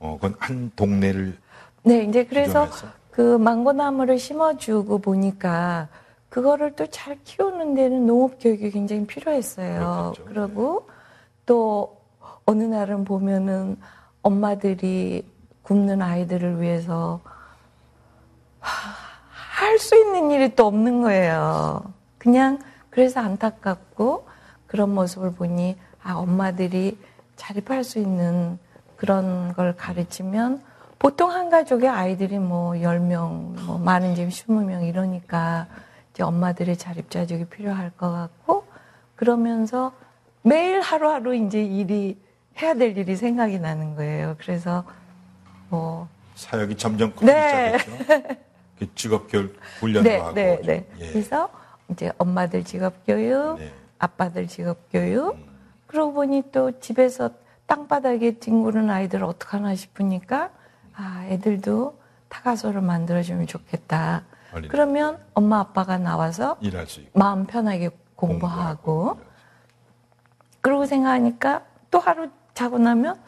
어, 0.00 0.18
그건 0.20 0.34
한 0.40 0.72
동네를 0.74 1.38
네, 1.84 2.02
이제 2.02 2.24
그래서 2.24 2.68
지정해서? 2.68 2.88
그 3.12 3.38
망고나무를 3.38 4.18
심어주고 4.18 4.98
보니까 4.98 5.86
그거를 6.34 6.74
또 6.74 6.84
잘 6.88 7.16
키우는 7.22 7.76
데는 7.76 8.06
농업 8.06 8.40
교육이 8.40 8.72
굉장히 8.72 9.06
필요했어요. 9.06 10.14
그렇겠죠. 10.16 10.24
그리고 10.24 10.88
또 11.46 12.00
어느 12.44 12.64
날은 12.64 13.04
보면은 13.04 13.76
엄마들이 14.20 15.24
굶는 15.62 16.02
아이들을 16.02 16.60
위해서 16.60 17.20
할 18.58 19.78
수 19.78 19.96
있는 19.96 20.32
일이 20.32 20.54
또 20.56 20.66
없는 20.66 21.02
거예요. 21.02 21.84
그냥 22.18 22.58
그래서 22.90 23.20
안타깝고 23.20 24.26
그런 24.66 24.92
모습을 24.92 25.32
보니 25.34 25.76
아, 26.02 26.14
엄마들이 26.14 26.98
자립할 27.36 27.84
수 27.84 28.00
있는 28.00 28.58
그런 28.96 29.52
걸 29.52 29.76
가르치면 29.76 30.62
보통 30.98 31.30
한 31.30 31.48
가족의 31.48 31.88
아이들이 31.88 32.38
뭐 32.40 32.72
10명, 32.72 33.64
뭐 33.66 33.78
많은 33.78 34.16
집이 34.16 34.30
20명 34.30 34.88
이러니까 34.88 35.68
이제 36.14 36.22
엄마들의 36.22 36.76
자립자족이 36.76 37.46
필요할 37.46 37.90
것 37.90 38.10
같고 38.10 38.64
그러면서 39.16 39.92
매일 40.42 40.80
하루하루 40.80 41.34
이제 41.34 41.62
일이 41.62 42.16
해야 42.62 42.74
될 42.74 42.96
일이 42.96 43.16
생각이 43.16 43.58
나는 43.58 43.96
거예요. 43.96 44.36
그래서 44.38 44.84
뭐 45.68 46.08
사역이 46.36 46.76
점점 46.76 47.10
커지기 47.10 47.26
네. 47.26 47.78
시작했죠. 47.78 48.34
그 48.78 48.94
직업 48.94 49.30
교육 49.30 49.56
훈련도 49.80 50.08
네, 50.08 50.18
하고. 50.18 50.34
네, 50.34 50.56
좀. 50.56 50.66
네. 50.66 50.86
예. 51.00 51.08
그래서 51.08 51.48
이제 51.90 52.12
엄마들 52.18 52.62
직업 52.64 53.04
교육, 53.06 53.58
네. 53.58 53.72
아빠들 53.98 54.46
직업 54.46 54.78
교육. 54.92 55.34
음. 55.34 55.44
그러고 55.88 56.12
보니 56.12 56.44
또 56.52 56.78
집에서 56.80 57.30
땅바닥에 57.66 58.38
뒹구는 58.38 58.90
아이들 58.90 59.24
어떡하나 59.24 59.74
싶으니까 59.74 60.50
아, 60.94 61.24
애들도 61.28 61.98
타가소를 62.28 62.82
만들어주면 62.82 63.46
좋겠다. 63.46 64.22
어린이. 64.54 64.68
그러면 64.68 65.18
엄마 65.34 65.60
아빠가 65.60 65.98
나와서 65.98 66.56
일할 66.60 66.86
수 66.86 67.00
있고 67.00 67.18
마음 67.18 67.44
편하게 67.46 67.90
공부하고 68.16 69.18
그러고 70.60 70.86
생각하니까 70.86 71.62
또 71.90 71.98
하루 71.98 72.30
자고 72.54 72.78
나면 72.78 73.20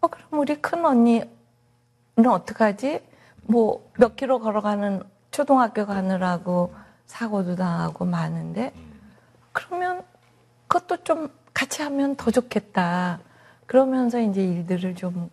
어 0.00 0.08
그럼 0.08 0.40
우리 0.40 0.60
큰 0.60 0.84
언니는 0.84 1.28
어떡하지? 2.26 3.00
뭐 3.44 3.92
몇 3.98 4.16
킬로 4.16 4.40
걸어가는 4.40 5.02
초등학교 5.30 5.86
가느라고 5.86 6.74
사고도 7.06 7.56
당하고 7.56 8.04
많은데 8.04 8.72
그러면 9.52 10.02
그것도 10.66 11.04
좀 11.04 11.28
같이 11.54 11.82
하면 11.82 12.16
더 12.16 12.30
좋겠다. 12.30 13.20
그러면서 13.66 14.18
이제 14.20 14.42
일들을 14.42 14.94
좀 14.96 15.30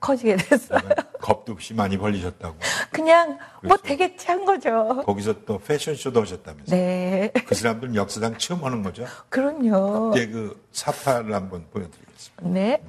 커지게 0.00 0.36
됐어요. 0.36 0.80
겁도 1.20 1.52
없이 1.52 1.74
많이 1.74 1.96
벌리셨다고. 1.98 2.56
그냥 2.90 3.38
뭐. 3.62 3.76
되겠지 3.76 4.26
한 4.26 4.44
거죠. 4.44 5.02
거기서 5.04 5.44
또 5.44 5.58
패션쇼도 5.58 6.22
하셨다면서요. 6.22 6.80
네, 6.80 7.30
그 7.46 7.54
사람들은 7.54 7.94
역사상 7.94 8.38
처음 8.38 8.64
하는 8.64 8.82
거죠. 8.82 9.04
그럼요. 9.28 10.10
그때 10.10 10.26
그 10.28 10.60
사파를 10.72 11.32
한번 11.34 11.66
보여드리겠습니다. 11.72 12.48
네. 12.48 12.82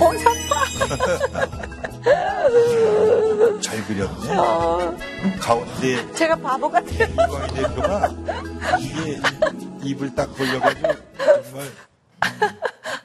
어, 0.00 0.12
사 0.18 0.30
잘 3.60 3.84
그렸네. 3.84 4.36
어, 4.36 4.96
가운데 5.40 6.12
제가 6.12 6.36
바보 6.36 6.70
같아요. 6.70 7.04
이광희 7.12 7.54
대표가 7.54 8.08
이게 8.80 9.20
입을 9.82 10.14
딱 10.14 10.34
벌려가지고 10.34 10.88
정말 11.44 11.66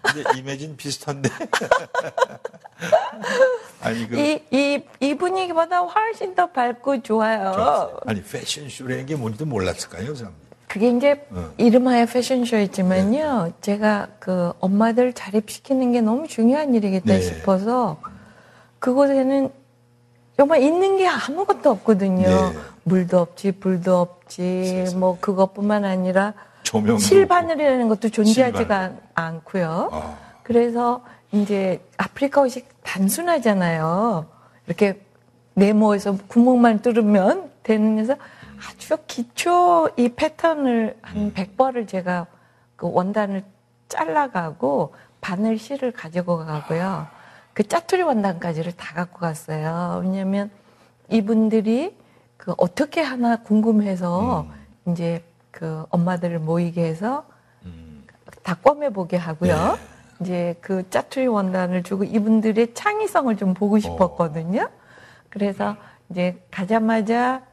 근데 0.03 0.37
이매진 0.37 0.75
비슷한데 0.77 1.29
아니 3.81 4.07
그 4.07 4.19
이, 4.19 4.43
이, 4.51 4.83
이 4.99 5.15
분위기보다 5.15 5.79
훨씬 5.79 6.35
더 6.35 6.51
밝고 6.51 7.01
좋아요. 7.03 7.97
아니 8.05 8.21
패션쇼라는 8.21 9.05
게 9.05 9.15
뭔지도 9.15 9.45
몰랐을까요, 9.45 10.07
그 10.07 10.15
사람? 10.15 10.33
그게 10.67 10.89
이제 10.89 11.25
어. 11.31 11.51
이름하여 11.57 12.05
패션쇼였지만요. 12.07 13.53
제가 13.61 14.07
그 14.19 14.53
엄마들 14.59 15.13
자립시키는 15.13 15.91
게 15.91 16.01
너무 16.01 16.27
중요한 16.27 16.73
일이겠다 16.73 17.13
네. 17.13 17.21
싶어서 17.21 17.99
그곳에는 18.79 19.51
정말 20.35 20.63
있는 20.63 20.97
게 20.97 21.07
아무것도 21.07 21.69
없거든요. 21.69 22.27
네. 22.27 22.57
물도 22.85 23.19
없지, 23.19 23.53
불도 23.53 23.99
없지, 23.99 24.65
세상에. 24.65 24.99
뭐 24.99 25.17
그것뿐만 25.19 25.85
아니라 25.85 26.33
조명도 26.73 26.97
실바늘이라는 26.97 27.87
것도 27.87 28.09
존재하지가 28.09 28.81
실바늘. 28.81 29.01
않고요. 29.13 29.89
아. 29.91 30.17
그래서 30.41 31.03
이제 31.31 31.85
아프리카 31.97 32.41
옷이 32.41 32.63
단순하잖아요. 32.83 34.25
이렇게 34.65 34.99
네모에서 35.53 36.17
구멍만 36.27 36.81
뚫으면 36.81 37.51
되는 37.61 37.95
데서 37.95 38.15
아주 38.67 38.97
기초 39.05 39.89
이 39.97 40.09
패턴을 40.09 40.97
한 41.01 41.33
100벌을 41.33 41.87
제가 41.87 42.25
그 42.75 42.89
원단을 42.91 43.43
잘라가고 43.87 44.95
바늘 45.21 45.59
실을 45.59 45.91
가지고 45.91 46.39
가고요. 46.39 47.05
그 47.53 47.67
짜투리 47.67 48.01
원단까지를 48.01 48.71
다 48.71 48.95
갖고 48.95 49.19
갔어요. 49.19 50.01
왜냐면 50.03 50.49
이분들이 51.09 51.95
그 52.37 52.53
어떻게 52.57 53.01
하나 53.01 53.37
궁금해서 53.37 54.47
이제 54.87 55.23
그 55.53 55.85
엄마들을 55.89 56.39
모이게 56.39 56.83
해서 56.83 57.25
음, 57.63 58.05
다 58.41 58.55
꿰매 58.55 58.89
보게 58.89 59.15
하고요. 59.15 59.77
이제 60.19 60.55
그 60.61 60.89
짜투리 60.89 61.27
원단을 61.27 61.83
주고 61.83 62.03
이분들의 62.03 62.73
창의성을 62.73 63.37
좀 63.37 63.53
보고 63.53 63.77
싶었거든요. 63.77 64.67
그래서 65.29 65.77
이제 66.09 66.43
가자마자 66.49 67.43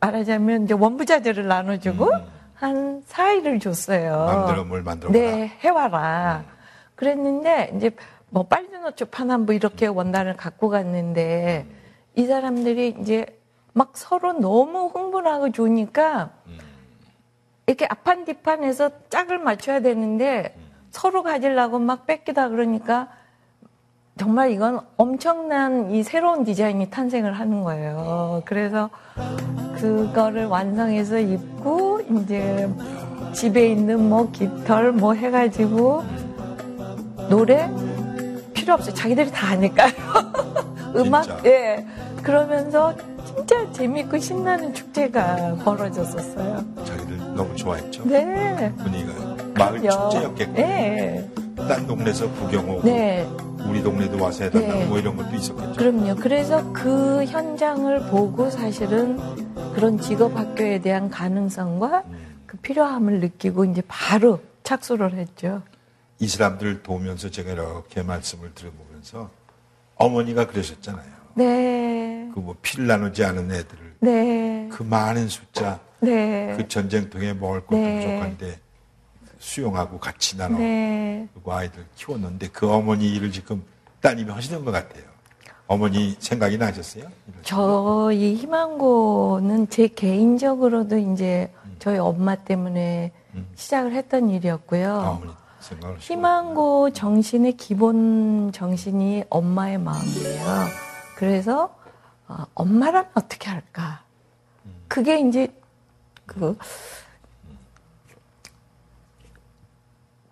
말하자면 0.00 0.64
이제 0.64 0.74
원부자재를 0.74 1.46
나눠주고 1.46 2.10
한 2.54 3.02
4일을 3.04 3.60
줬어요. 3.60 4.24
만들어 4.26 4.64
뭘 4.64 4.82
만들어 4.82 5.12
네, 5.12 5.52
해와라. 5.60 6.44
그랬는데 6.94 7.72
이제 7.76 7.90
뭐 8.30 8.44
빨주노초 8.44 9.06
파남부 9.06 9.52
이렇게 9.52 9.86
원단을 9.86 10.36
갖고 10.36 10.70
갔는데 10.70 11.66
이 12.16 12.26
사람들이 12.26 12.96
이제 13.00 13.26
막 13.74 13.92
서로 13.96 14.32
너무 14.32 14.86
흥분하고 14.86 15.52
좋으니까 15.52 16.30
이렇게 17.66 17.86
앞판뒤판에서 17.88 18.90
짝을 19.08 19.38
맞춰야 19.38 19.80
되는데 19.80 20.54
서로 20.90 21.22
가지려고 21.22 21.78
막 21.78 22.06
뺏기다 22.06 22.50
그러니까 22.50 23.08
정말 24.16 24.52
이건 24.52 24.80
엄청난 24.96 25.90
이 25.90 26.02
새로운 26.04 26.44
디자인이 26.44 26.88
탄생을 26.90 27.32
하는 27.32 27.64
거예요. 27.64 28.42
그래서 28.44 28.90
그거를 29.80 30.46
완성해서 30.46 31.18
입고 31.18 32.00
이제 32.02 32.70
집에 33.32 33.66
있는 33.68 34.08
뭐 34.08 34.30
깃털 34.30 34.92
뭐 34.92 35.14
해가지고 35.14 36.04
노래 37.28 37.68
필요 38.52 38.74
없어요. 38.74 38.94
자기들이 38.94 39.32
다 39.32 39.48
아니까요. 39.48 39.90
음악. 40.94 41.44
예 41.44 41.84
그러면서 42.22 42.94
진짜 43.24 43.70
재밌고 43.72 44.18
신나는 44.18 44.74
축제가 44.74 45.56
벌어졌었어요. 45.64 46.64
너무 47.34 47.54
좋아했죠. 47.56 48.04
네. 48.06 48.72
분위기가 48.76 49.12
마을 49.56 49.80
축제였겠고 49.80 50.52
네. 50.54 51.30
딴 51.56 51.86
동네에서 51.86 52.30
구경 52.32 52.68
오고 52.70 52.82
네. 52.88 53.26
우리 53.68 53.82
동네도 53.82 54.22
와서 54.22 54.44
해달라고 54.44 54.72
네. 54.72 54.84
뭐 54.86 54.98
이런 54.98 55.16
것도 55.16 55.34
있었겠죠. 55.36 55.72
그럼요. 55.74 56.16
그래서 56.16 56.72
그 56.72 57.24
현장을 57.24 58.08
보고 58.10 58.50
사실은 58.50 59.18
그런 59.74 59.98
직업 60.00 60.36
학교에 60.36 60.80
대한 60.80 61.08
가능성과 61.10 62.04
그 62.46 62.56
필요함을 62.58 63.20
느끼고 63.20 63.64
이제 63.66 63.82
바로 63.88 64.40
착수를 64.64 65.14
했죠. 65.14 65.62
이 66.18 66.28
사람들을 66.28 66.82
도우면서 66.82 67.30
제가 67.30 67.52
이렇게 67.52 68.02
말씀을 68.02 68.52
들어보면서 68.54 69.30
어머니가 69.96 70.46
그러셨잖아요. 70.46 71.14
네. 71.34 72.30
그 72.34 72.40
뭐 72.40 72.56
피를 72.62 72.86
나누지 72.88 73.24
않은 73.24 73.50
애들을 73.52 73.94
네. 74.00 74.68
그 74.72 74.82
많은 74.82 75.28
숫자 75.28 75.78
네. 76.04 76.54
그 76.56 76.68
전쟁통에 76.68 77.32
먹을 77.34 77.60
것도 77.60 77.76
네. 77.76 78.00
부족한데 78.00 78.58
수용하고 79.38 79.98
같이 79.98 80.36
나눠 80.36 80.58
네. 80.58 81.28
그리고 81.32 81.52
아이들 81.52 81.84
키웠는데 81.96 82.48
그 82.48 82.70
어머니 82.70 83.14
일을 83.14 83.32
지금 83.32 83.62
따님이 84.00 84.30
하시는 84.30 84.64
것 84.64 84.70
같아요. 84.70 85.04
어머니 85.66 86.14
생각이 86.18 86.58
나셨어요? 86.58 87.06
저희 87.42 88.34
희망고는 88.34 89.68
제 89.70 89.88
개인적으로도 89.88 90.98
이제 90.98 91.50
저희 91.78 91.98
엄마 91.98 92.34
때문에 92.34 93.12
음. 93.34 93.48
시작을 93.54 93.92
했던 93.92 94.28
일이었고요. 94.30 95.22
생각을 95.60 95.98
희망고 95.98 96.90
정신의 96.90 97.54
기본 97.54 98.52
정신이 98.52 99.24
엄마의 99.30 99.78
마음이에요. 99.78 100.44
그래서 101.16 101.74
어, 102.28 102.44
엄마라면 102.54 103.10
어떻게 103.14 103.50
할까? 103.50 104.02
그게 104.88 105.18
이제 105.20 105.48
그 106.26 106.56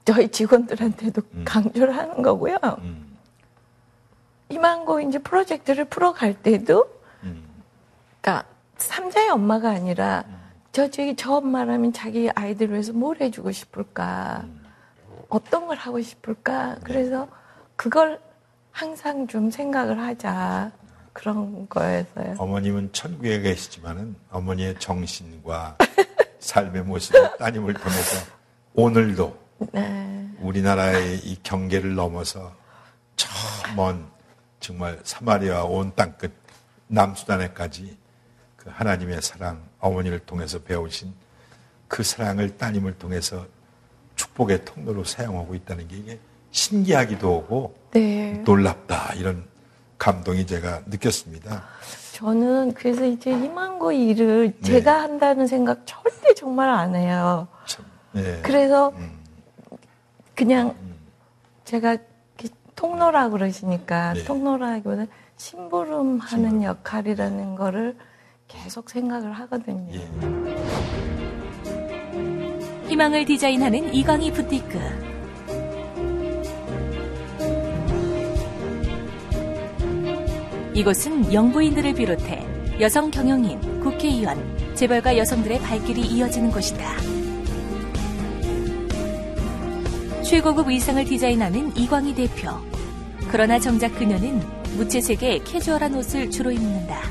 저희 0.04 0.28
직원들한테도 0.28 1.22
강조를 1.44 1.96
하는 1.96 2.22
거고요. 2.22 2.58
음, 2.78 3.16
희망고 4.50 5.00
이제 5.00 5.18
프로젝트를 5.18 5.84
풀어갈 5.84 6.34
때도 6.34 6.88
음, 7.22 7.44
그러니까 8.20 8.46
삼자의 8.78 9.30
엄마가 9.30 9.70
아니라 9.70 10.24
저 10.72 10.90
저기 10.90 11.14
저 11.14 11.34
엄마라면 11.34 11.92
자기 11.92 12.30
아이들 12.34 12.70
위해서 12.70 12.92
뭘 12.92 13.20
해주고 13.20 13.52
싶을까? 13.52 14.44
어떤 15.28 15.66
걸 15.66 15.76
하고 15.76 16.00
싶을까? 16.00 16.76
그래서 16.82 17.28
그걸 17.76 18.20
항상 18.70 19.26
좀 19.26 19.50
생각을 19.50 20.00
하자 20.00 20.72
그런 21.12 21.68
거였어요. 21.68 22.36
어머님은 22.38 22.92
천국에 22.92 23.40
계시지만은 23.40 24.16
어머니의 24.30 24.78
정신과 24.78 25.76
삶의 26.40 26.82
모습을 26.84 27.36
따님을 27.38 27.74
통해서 27.74 28.26
오늘도 28.74 29.38
네. 29.72 30.28
우리나라의 30.40 31.18
이 31.18 31.36
경계를 31.42 31.94
넘어서 31.94 32.54
저 33.16 33.28
먼 33.76 34.10
정말 34.60 34.98
사마리아 35.02 35.64
온 35.64 35.92
땅끝 35.94 36.32
남수단에까지 36.88 37.96
그 38.56 38.70
하나님의 38.70 39.22
사랑 39.22 39.62
어머니를 39.80 40.18
통해서 40.20 40.58
배우신 40.60 41.12
그 41.88 42.02
사랑을 42.02 42.56
따님을 42.56 42.98
통해서 42.98 43.46
축복의 44.16 44.64
통로로 44.64 45.04
사용하고 45.04 45.54
있다는 45.54 45.88
게 45.88 45.96
이게 45.96 46.20
신기하기도 46.50 47.42
하고 47.42 47.76
네. 47.92 48.32
놀랍다 48.44 49.14
이런 49.14 49.44
감동이 50.02 50.44
제가 50.48 50.82
느꼈습니다. 50.86 51.62
저는 52.14 52.74
그래서 52.74 53.06
이제 53.06 53.30
희망고 53.30 53.92
일을 53.92 54.52
제가 54.60 55.00
한다는 55.00 55.46
생각 55.46 55.86
절대 55.86 56.34
정말 56.34 56.70
안 56.70 56.96
해요. 56.96 57.46
참, 57.66 57.84
네. 58.10 58.40
그래서 58.42 58.88
음. 58.96 59.12
그냥 60.34 60.74
제가 61.64 61.92
이렇게 61.92 62.52
통로라 62.74 63.28
그러시니까 63.28 64.14
네. 64.14 64.24
통로라기보다 64.24 65.06
심부름 65.36 66.18
하는 66.18 66.50
심부름. 66.50 66.64
역할이라는 66.64 67.54
거를 67.54 67.96
계속 68.48 68.90
생각을 68.90 69.32
하거든요. 69.32 69.94
예. 69.94 70.08
희망을 72.88 73.24
디자인하는 73.24 73.94
이광희 73.94 74.32
부티크. 74.32 75.11
이곳은 80.74 81.32
영부인들을 81.32 81.94
비롯해 81.94 82.46
여성 82.80 83.10
경영인, 83.10 83.60
국회의원, 83.80 84.74
재벌가 84.74 85.18
여성들의 85.18 85.60
발길이 85.60 86.00
이어지는 86.00 86.50
곳이다. 86.50 86.96
최고급 90.22 90.68
의상을 90.68 91.04
디자인하는 91.04 91.76
이광희 91.76 92.14
대표. 92.14 92.50
그러나 93.28 93.58
정작 93.58 93.94
그녀는 93.98 94.40
무채색의 94.76 95.44
캐주얼한 95.44 95.94
옷을 95.94 96.30
주로 96.30 96.50
입는다. 96.50 97.02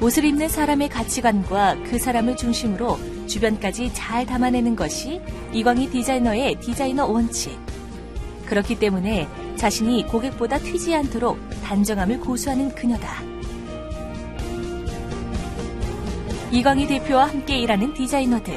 옷을 0.00 0.24
입는 0.24 0.48
사람의 0.48 0.88
가치관과 0.88 1.76
그 1.84 1.98
사람을 1.98 2.36
중심으로 2.36 2.98
주변까지 3.28 3.92
잘 3.94 4.26
담아내는 4.26 4.74
것이 4.74 5.20
이광희 5.52 5.90
디자이너의 5.90 6.56
디자이너 6.56 7.06
원칙. 7.06 7.56
그렇기 8.46 8.80
때문에 8.80 9.28
자신이 9.60 10.06
고객보다 10.06 10.56
튀지 10.56 10.94
않도록 10.94 11.38
단정함을 11.62 12.18
고수하는 12.20 12.70
그녀다. 12.70 13.22
이광희 16.50 16.86
대표와 16.86 17.26
함께 17.26 17.58
일하는 17.58 17.92
디자이너들. 17.92 18.54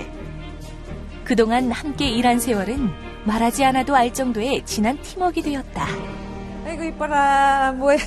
그동안 1.25 1.69
함께 1.73 2.07
일한 2.07 2.39
세월은 2.39 2.89
말하지 3.25 3.65
않아도 3.65 3.93
알 3.93 4.13
정도의 4.13 4.65
진한 4.65 4.97
팀워크가 5.01 5.41
되었다. 5.41 5.87
아이고 6.65 6.83
이뻐라 6.85 7.73
뭐해? 7.73 7.97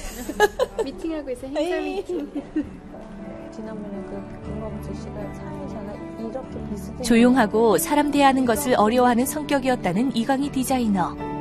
미팅하고 0.82 1.30
있어 1.32 1.46
행사 1.48 1.76
미팅. 1.76 2.30
지난번에 3.54 3.94
그 4.06 4.42
김범수 4.42 5.02
씨가 5.02 5.32
참여자가 5.34 5.92
이렇게 6.18 6.70
비슷해. 6.70 7.02
조용하고 7.02 7.76
사람 7.76 8.10
대하는 8.10 8.46
것을 8.46 8.74
어려워하는 8.74 9.26
성격이었다는 9.26 10.16
이광희 10.16 10.50
디자이너. 10.50 11.35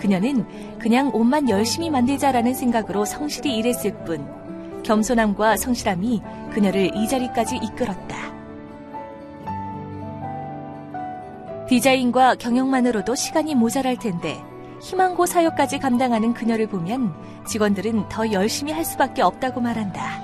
그녀는 0.00 0.46
그냥 0.78 1.10
옷만 1.14 1.48
열심히 1.50 1.90
만들자라는 1.90 2.54
생각으로 2.54 3.04
성실히 3.04 3.56
일했을 3.56 3.92
뿐 4.04 4.26
겸손함과 4.82 5.56
성실함이 5.56 6.22
그녀를 6.52 6.96
이 6.96 7.06
자리까지 7.06 7.56
이끌었다. 7.56 8.30
디자인과 11.68 12.36
경영만으로도 12.36 13.14
시간이 13.14 13.54
모자랄 13.54 13.96
텐데 13.96 14.42
희망고 14.82 15.26
사역까지 15.26 15.78
감당하는 15.78 16.32
그녀를 16.32 16.66
보면 16.66 17.14
직원들은 17.46 18.08
더 18.08 18.32
열심히 18.32 18.72
할 18.72 18.84
수밖에 18.84 19.22
없다고 19.22 19.60
말한다. 19.60 20.22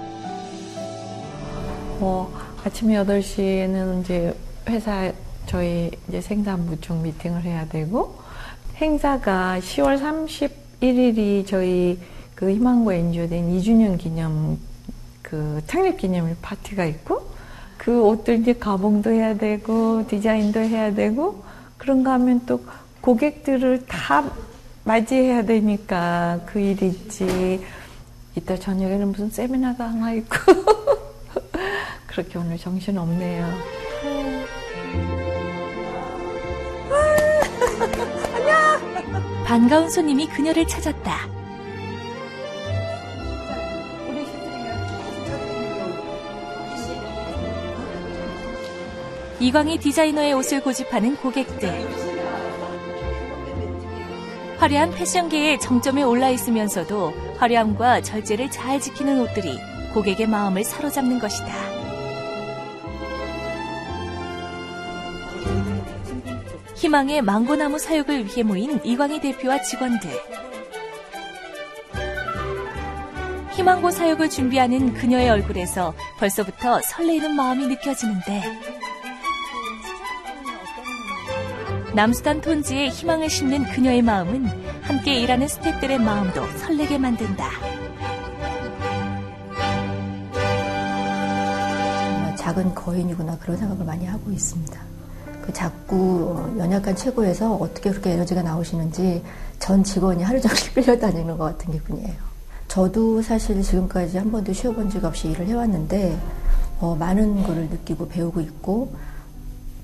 뭐 2.00 2.32
아침 2.64 2.88
8시에는 2.88 4.00
이제 4.00 4.36
회사 4.68 5.12
저희 5.46 5.90
이제 6.08 6.20
생산부 6.20 6.80
쪽 6.80 6.96
미팅을 6.96 7.42
해야 7.42 7.66
되고 7.68 8.18
행사가 8.76 9.58
10월 9.60 10.00
31일이 10.80 11.46
저희 11.46 11.98
그 12.34 12.50
희망고 12.50 12.92
NGO된 12.92 13.58
2주년 13.58 13.98
기념 13.98 14.58
그 15.22 15.62
창립 15.66 15.96
기념일 15.98 16.36
파티가 16.42 16.84
있고 16.84 17.26
그 17.78 18.02
옷들 18.02 18.40
이제 18.40 18.52
가봉도 18.52 19.10
해야 19.10 19.34
되고 19.34 20.06
디자인도 20.06 20.60
해야 20.60 20.92
되고 20.92 21.42
그런가 21.78 22.12
하면 22.14 22.44
또 22.46 22.64
고객들을 23.00 23.86
다 23.86 24.24
맞이해야 24.84 25.44
되니까 25.44 26.40
그 26.46 26.60
일이 26.60 26.88
있지. 26.88 27.64
이따 28.36 28.54
저녁에는 28.54 29.12
무슨 29.12 29.30
세미나가 29.30 29.88
하나 29.88 30.12
있고 30.12 30.36
그렇게 32.06 32.38
오늘 32.38 32.58
정신 32.58 32.98
없네요. 32.98 33.85
반가운 39.46 39.88
손님이 39.88 40.26
그녀를 40.26 40.66
찾았다. 40.66 41.28
이광희 49.38 49.78
디자이너의 49.78 50.32
옷을 50.32 50.60
고집하는 50.64 51.14
고객들. 51.18 51.70
화려한 54.58 54.90
패션계의 54.90 55.60
정점에 55.60 56.02
올라 56.02 56.28
있으면서도 56.30 57.14
화려함과 57.38 58.00
절제를 58.00 58.50
잘 58.50 58.80
지키는 58.80 59.20
옷들이 59.20 59.60
고객의 59.94 60.26
마음을 60.26 60.64
사로잡는 60.64 61.20
것이다. 61.20 61.75
희망의 66.86 67.22
망고나무 67.22 67.80
사육을 67.80 68.26
위해 68.26 68.44
모인 68.44 68.80
이광희 68.84 69.20
대표와 69.20 69.60
직원들. 69.60 70.08
희망고 73.54 73.90
사육을 73.90 74.30
준비하는 74.30 74.94
그녀의 74.94 75.30
얼굴에서 75.30 75.94
벌써부터 76.20 76.80
설레이는 76.82 77.34
마음이 77.34 77.66
느껴지는데 77.66 78.40
남수단 81.92 82.40
톤지에 82.40 82.90
희망을 82.90 83.28
심는 83.30 83.64
그녀의 83.64 84.02
마음은 84.02 84.46
함께 84.82 85.18
일하는 85.18 85.48
스태프들의 85.48 85.98
마음도 85.98 86.46
설레게 86.58 86.98
만든다. 86.98 87.50
작은 92.36 92.76
거인이구나 92.76 93.38
그런 93.38 93.56
생각을 93.56 93.84
많이 93.84 94.06
하고 94.06 94.30
있습니다. 94.30 94.95
그 95.46 95.52
자꾸 95.52 96.54
연약한 96.58 96.96
최고에서 96.96 97.54
어떻게 97.54 97.90
그렇게 97.90 98.10
에너지가 98.12 98.42
나오시는지 98.42 99.22
전 99.58 99.84
직원이 99.84 100.22
하루 100.22 100.40
종일 100.40 100.56
끌려다니는 100.74 101.38
것 101.38 101.44
같은 101.44 101.72
기분이에요. 101.72 102.26
저도 102.68 103.22
사실 103.22 103.62
지금까지 103.62 104.18
한 104.18 104.32
번도 104.32 104.52
쉬어본 104.52 104.90
적 104.90 105.04
없이 105.04 105.28
일을 105.28 105.46
해왔는데 105.46 106.18
어, 106.80 106.96
많은 106.96 107.44
거를 107.44 107.68
느끼고 107.68 108.08
배우고 108.08 108.40
있고 108.40 108.92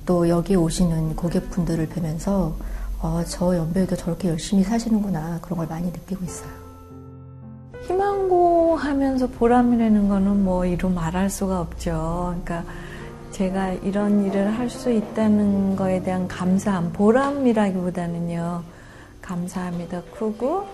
또 0.05 0.29
여기 0.29 0.57
오시는 0.57 1.15
고객분들을 1.15 1.87
뵈면서 1.89 2.55
어, 3.01 3.23
저 3.27 3.57
연배에도 3.57 3.97
저렇게 3.97 4.29
열심히 4.29 4.65
사시는구나 4.65 5.39
그런 5.43 5.59
걸 5.59 5.69
많이 5.69 5.87
느끼고 5.87 6.25
있어요. 6.25 6.51
희망고 7.87 8.77
하면서 8.77 9.27
보람이라는 9.27 10.09
거는 10.09 10.45
뭐 10.45 10.67
이루 10.67 10.89
말할 10.89 11.31
수가 11.31 11.61
없죠. 11.61 12.37
그러니까 12.45 12.65
제가 13.33 13.73
이런 13.83 14.25
일을 14.27 14.57
할 14.59 14.69
수 14.71 14.91
있다는 14.91 15.75
거에 15.77 16.03
대한 16.03 16.29
감사함, 16.29 16.93
보람이라기보다는요, 16.93 18.63
감사함이 19.23 19.89
더 19.89 20.03
크고, 20.15 20.67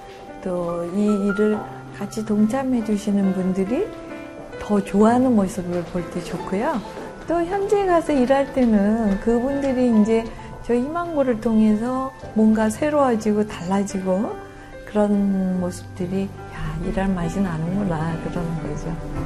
또 0.43 0.85
이 0.95 1.05
일을 1.05 1.59
같이 1.99 2.25
동참해 2.25 2.85
주시는 2.85 3.33
분들이 3.35 3.87
더 4.61 4.83
좋아하는 4.85 5.35
모습을 5.35 5.83
볼 5.85 6.03
때 6.11 6.23
좋고요. 6.23 6.81
또 7.27 7.43
현지에 7.45 7.87
가서 7.87 8.13
일할 8.13 8.53
때는 8.53 9.21
그분들이 9.21 10.01
이제 10.01 10.25
저 10.65 10.75
희망고를 10.75 11.41
통해서 11.41 12.13
뭔가 12.35 12.71
새로워지고 12.71 13.47
달라지고 13.47 14.37
그런 14.87 15.61
모습들이 15.61 16.25
야, 16.25 16.87
일할 16.87 17.09
맛이 17.09 17.41
나는구나 17.41 18.17
그러는 18.25 18.63
거죠. 18.63 19.18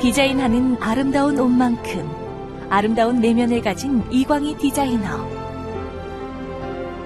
디자인하는 0.00 0.76
아름다운 0.80 1.38
옷만큼 1.38 2.08
아름다운 2.68 3.20
내면을 3.20 3.60
가진 3.62 4.02
이광희 4.10 4.58
디자이너. 4.58 5.26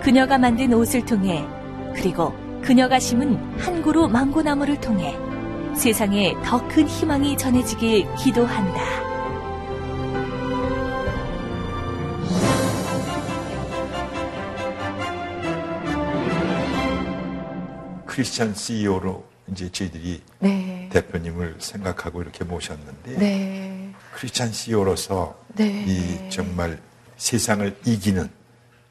그녀가 0.00 0.38
만든 0.38 0.72
옷을 0.72 1.04
통해 1.04 1.44
그리고 1.94 2.34
그녀가 2.62 2.98
심은 2.98 3.36
한 3.58 3.82
그루 3.82 4.08
망고나무를 4.08 4.80
통해 4.80 5.16
세상에 5.74 6.34
더 6.44 6.58
큰 6.68 6.86
희망이 6.86 7.36
전해지길 7.36 8.06
기도한다. 8.16 8.80
크리스찬 18.06 18.54
CEO로 18.54 19.29
이제 19.52 19.70
저희들이 19.70 20.22
네. 20.38 20.88
대표님을 20.92 21.56
생각하고 21.58 22.22
이렇게 22.22 22.44
모셨는데 22.44 23.18
네. 23.18 23.92
크리스찬 24.14 24.52
CEO로서 24.52 25.38
네. 25.54 25.84
이 25.86 26.30
정말 26.30 26.78
세상을 27.16 27.76
이기는 27.84 28.28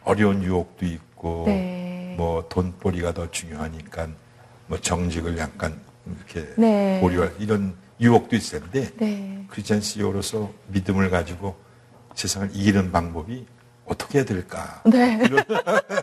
어려운 0.04 0.44
유혹도 0.44 0.86
있고 0.86 1.44
네. 1.48 2.16
뭐 2.18 2.48
돈벌이가 2.50 3.14
더 3.14 3.30
중요하니까 3.32 4.08
뭐 4.68 4.80
정직을 4.80 5.38
약간 5.38 5.80
이렇게 6.06 6.54
네. 6.58 7.00
보류할 7.02 7.34
이런 7.40 7.76
유혹도 8.00 8.36
있을 8.36 8.60
텐데 8.62 8.92
네. 8.98 9.46
크리스찬 9.50 9.82
CEO로서 9.82 10.52
믿음을 10.68 11.10
가지고 11.10 11.56
세상을 12.16 12.50
이기는 12.54 12.92
방법이 12.92 13.46
어떻게 13.86 14.20
해야 14.20 14.26
될까? 14.26 14.84
네. 14.86 15.20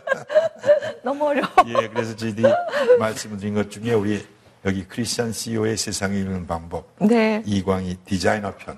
너무 1.03 1.25
어려워. 1.27 1.47
예, 1.67 1.87
그래서 1.87 2.15
저희들이 2.15 2.51
말씀드린 2.99 3.53
것 3.53 3.71
중에 3.71 3.93
우리 3.93 4.25
여기 4.65 4.83
크리스찬 4.85 5.31
CEO의 5.31 5.77
세상을 5.77 6.15
이기는 6.17 6.47
방법 6.47 6.87
네. 6.99 7.41
이광희 7.45 7.97
디자이너 8.05 8.53
편 8.55 8.77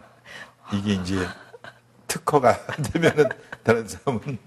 이게 0.73 0.93
이제 0.93 1.15
특허가 2.07 2.57
되면은 2.93 3.29
다른 3.63 3.87
사람은 3.87 4.37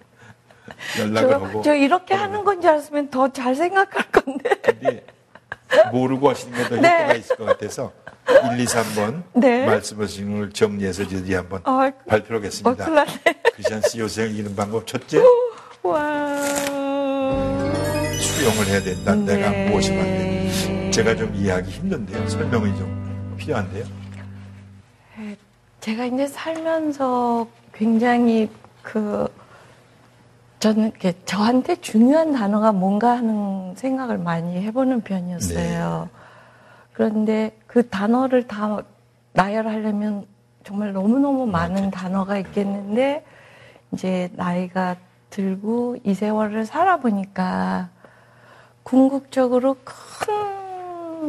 연락을 0.99 1.31
저, 1.31 1.35
하고 1.45 1.63
저 1.63 1.75
이렇게 1.75 2.15
하는 2.15 2.45
건줄 2.45 2.71
알았으면 2.71 3.11
더 3.11 3.29
잘 3.33 3.55
생각할 3.57 4.11
건데. 4.13 4.51
근데 4.63 5.07
모르고 5.91 6.31
하시는 6.31 6.57
게더 6.57 6.77
네. 6.77 6.89
효과가 6.97 7.15
있을 7.15 7.37
것 7.37 7.45
같아서 7.47 7.93
1, 8.53 8.61
2, 8.61 8.65
3번 8.67 9.23
네. 9.35 9.67
말씀하신 9.67 10.39
걸 10.39 10.53
정리해서 10.53 11.09
저희들이 11.09 11.35
한번 11.35 11.61
아, 11.65 11.71
어, 11.87 11.93
발표하겠습니다. 12.07 12.89
났네. 12.89 13.07
크리스찬 13.55 13.81
CEO 13.89 14.07
세상을 14.07 14.31
이기는 14.33 14.55
방법 14.55 14.87
첫째 14.87 15.19
와. 15.83 16.37
수용을 18.21 18.67
해야 18.69 18.83
된다. 18.83 19.15
네. 19.15 19.37
내가 19.37 19.51
무엇이 19.71 19.91
안 19.93 19.97
되는지 19.99 20.32
제가 20.93 21.17
좀 21.17 21.35
이해하기 21.35 21.71
힘든데요. 21.71 22.29
설명이 22.29 22.77
좀 22.77 23.35
필요한데요. 23.39 23.85
제가 25.81 26.05
이제 26.05 26.27
살면서 26.27 27.49
굉장히 27.73 28.51
그 28.83 29.27
저는 30.59 30.93
저한테 31.25 31.77
중요한 31.77 32.35
단어가 32.35 32.73
뭔가 32.73 33.13
하는 33.17 33.75
생각을 33.75 34.19
많이 34.19 34.61
해보는 34.63 35.01
편이었어요. 35.01 36.11
그런데 36.93 37.57
그 37.67 37.89
단어를 37.89 38.47
다 38.47 38.83
나열하려면 39.33 40.27
정말 40.63 40.93
너무너무 40.93 41.47
많은 41.47 41.91
단어가 41.91 42.37
있겠는데 42.37 43.25
이제 43.93 44.29
나이가 44.35 44.97
들고 45.31 45.97
이 46.05 46.13
세월을 46.13 46.67
살아보니까 46.67 47.89
궁극적으로 48.83 49.77
큰 49.85 50.62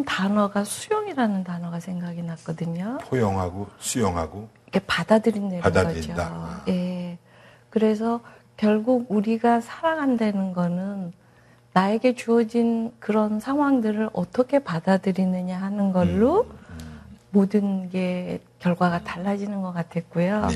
단어가 0.02 0.64
수용이라는 0.64 1.44
단어가 1.44 1.80
생각이 1.80 2.24
났거든요. 2.24 2.98
포용하고 3.04 3.68
수용하고 3.78 4.48
이렇게 4.66 4.84
받아들인다는 4.88 5.62
받아들인다. 5.62 6.16
거죠. 6.16 6.36
아. 6.36 6.64
예. 6.70 7.18
그래서 7.70 8.22
결국 8.58 9.06
우리가 9.10 9.62
살아간다는 9.62 10.54
거는 10.54 11.14
나에게 11.74 12.16
주어진 12.16 12.92
그런 13.00 13.40
상황들을 13.40 14.10
어떻게 14.14 14.60
받아들이느냐 14.60 15.60
하는 15.60 15.92
걸로 15.92 16.44
음, 16.44 17.02
모든 17.32 17.90
게 17.90 18.42
결과가 18.60 19.04
달라지는 19.04 19.62
것 19.62 19.74
같았고요. 19.74 20.48
네. 20.48 20.56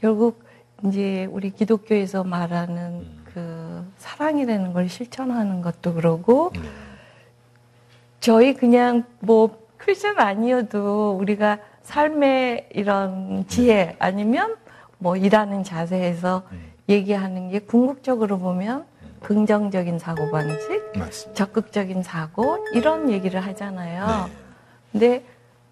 결국 0.00 0.44
이제 0.84 1.26
우리 1.30 1.50
기독교에서 1.50 2.24
말하는 2.24 2.76
음. 2.76 3.24
그 3.32 3.84
사랑이라는 3.98 4.72
걸 4.72 4.88
실천하는 4.88 5.60
것도 5.60 5.94
그러고 5.94 6.50
네. 6.54 6.60
저희 8.26 8.54
그냥 8.54 9.04
뭐 9.20 9.56
크리스천 9.76 10.18
아니어도 10.18 11.12
우리가 11.12 11.60
삶의 11.84 12.70
이런 12.72 13.44
지혜 13.46 13.94
아니면 14.00 14.56
뭐 14.98 15.16
일하는 15.16 15.62
자세에서 15.62 16.42
음. 16.50 16.72
얘기하는 16.88 17.50
게 17.50 17.60
궁극적으로 17.60 18.40
보면 18.40 18.84
긍정적인 19.20 20.00
사고방식, 20.00 20.98
맞습니다. 20.98 21.34
적극적인 21.34 22.02
사고 22.02 22.58
이런 22.74 23.10
얘기를 23.10 23.38
하잖아요. 23.38 24.26
네. 24.26 24.32
근데 24.90 25.24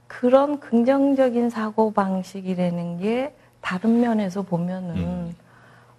그런 0.07 0.61
긍정적인 0.61 1.51
사고 1.51 1.93
방식이라는 1.93 2.99
게 3.01 3.35
다른 3.63 4.01
면에서 4.01 4.43
보면은 4.43 4.97
음. 4.97 5.37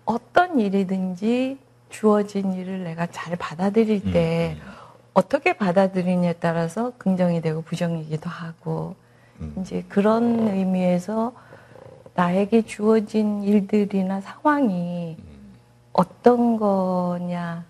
어떤 0.06 0.58
일이든지 0.62 1.58
주어진 1.90 2.54
일을 2.54 2.86
내가 2.86 3.08
잘 3.08 3.36
받아들일 3.36 4.10
때 4.14 4.56
음. 4.58 4.85
어떻게 5.16 5.54
받아들이냐에 5.54 6.34
따라서 6.34 6.92
긍정이 6.98 7.42
되고 7.42 7.62
부정이기도 7.62 8.30
하고 8.30 8.96
음. 9.40 9.56
이제 9.62 9.84
그런 9.88 10.50
의미에서 10.50 11.34
나에게 12.16 12.64
주어진 12.64 13.42
일들이나 13.44 14.20
상황이 14.22 15.18
어떤 15.94 16.58
거냐에 16.58 17.62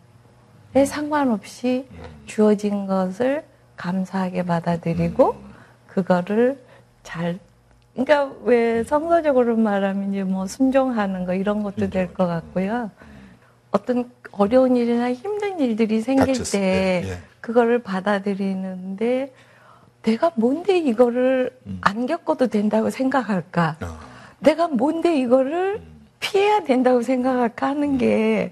상관없이 0.88 1.88
주어진 2.26 2.88
것을 2.88 3.46
감사하게 3.78 4.44
받아들이고 4.44 5.36
그거를 5.88 6.60
잘 7.04 7.38
그러니까 7.94 8.36
왜 8.44 8.84
성서적으로 8.84 9.56
말하면 9.56 10.14
이제 10.14 10.24
뭐 10.24 10.48
순종하는 10.48 11.26
거 11.26 11.36
이런 11.36 11.62
것도 11.64 11.90
될 11.92 12.12
것 12.14 12.26
같고요. 12.26 12.90
어떤 13.72 14.12
어려운 14.32 14.76
일이나 14.76 15.14
힘든 15.14 15.60
일들이 15.60 16.02
생길 16.02 16.34
때 16.34 16.44
때, 16.44 17.04
예. 17.06 17.18
그거를 17.46 17.78
받아들이는데 17.84 19.32
내가 20.02 20.32
뭔데 20.36 20.80
이거를 20.80 21.56
음. 21.68 21.78
안 21.82 22.08
겪어도 22.08 22.48
된다고 22.48 22.90
생각할까? 22.90 23.78
어, 23.84 24.00
내가 24.40 24.68
뭔데 24.68 25.16
이거를 25.20 25.80
피해야 26.20 26.64
된다고 26.64 27.04
생각할까 27.04 27.68
하는 27.68 28.00
게, 28.00 28.52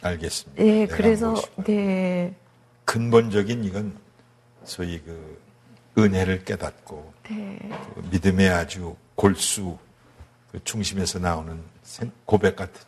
알겠습니다. 0.00 0.64
예, 0.64 0.86
그래서. 0.86 1.34
네, 1.64 2.32
근본적인 2.86 3.64
이건 3.64 3.92
소위 4.64 5.02
그 5.02 5.38
은혜를 5.98 6.46
깨닫고 6.46 7.12
네, 7.28 7.58
그 7.94 8.08
믿음의 8.10 8.48
아주 8.48 8.96
골수 9.16 9.76
그 10.50 10.64
중심에서 10.64 11.18
나오는 11.18 11.60
생- 11.82 12.10
고백 12.24 12.56
같은. 12.56 12.80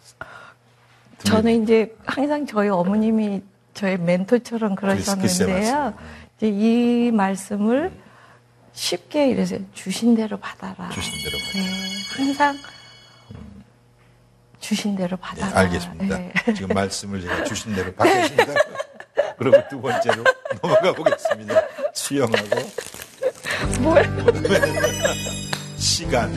저는 1.24 1.62
이제 1.62 1.94
항상 2.06 2.46
저희 2.46 2.70
어머님이 2.70 3.42
저의 3.80 3.96
멘토처럼 3.96 4.74
그러셨는데요. 4.74 5.94
이제 6.36 6.48
이 6.48 7.10
말씀을 7.10 7.90
쉽게 8.74 9.30
이래서 9.30 9.56
주신 9.72 10.14
대로 10.14 10.38
받아라. 10.38 10.90
주신 10.90 11.14
대로 11.24 11.38
받아라. 11.38 11.64
네, 11.64 12.14
항상 12.14 12.56
주신 14.60 14.96
대로 14.96 15.16
네, 15.16 15.22
받아라. 15.22 15.58
알겠습니다. 15.60 16.18
네. 16.18 16.32
지금 16.54 16.68
말씀을 16.74 17.22
제가 17.22 17.44
주신 17.44 17.74
대로 17.74 17.90
받겠습니다. 17.94 18.52
그리고 19.38 19.56
두 19.70 19.80
번째로 19.80 20.24
넘어가 20.60 20.92
보겠습니다. 20.92 21.62
수영하고 21.94 22.48
뭘? 23.80 24.04
시간. 25.78 26.36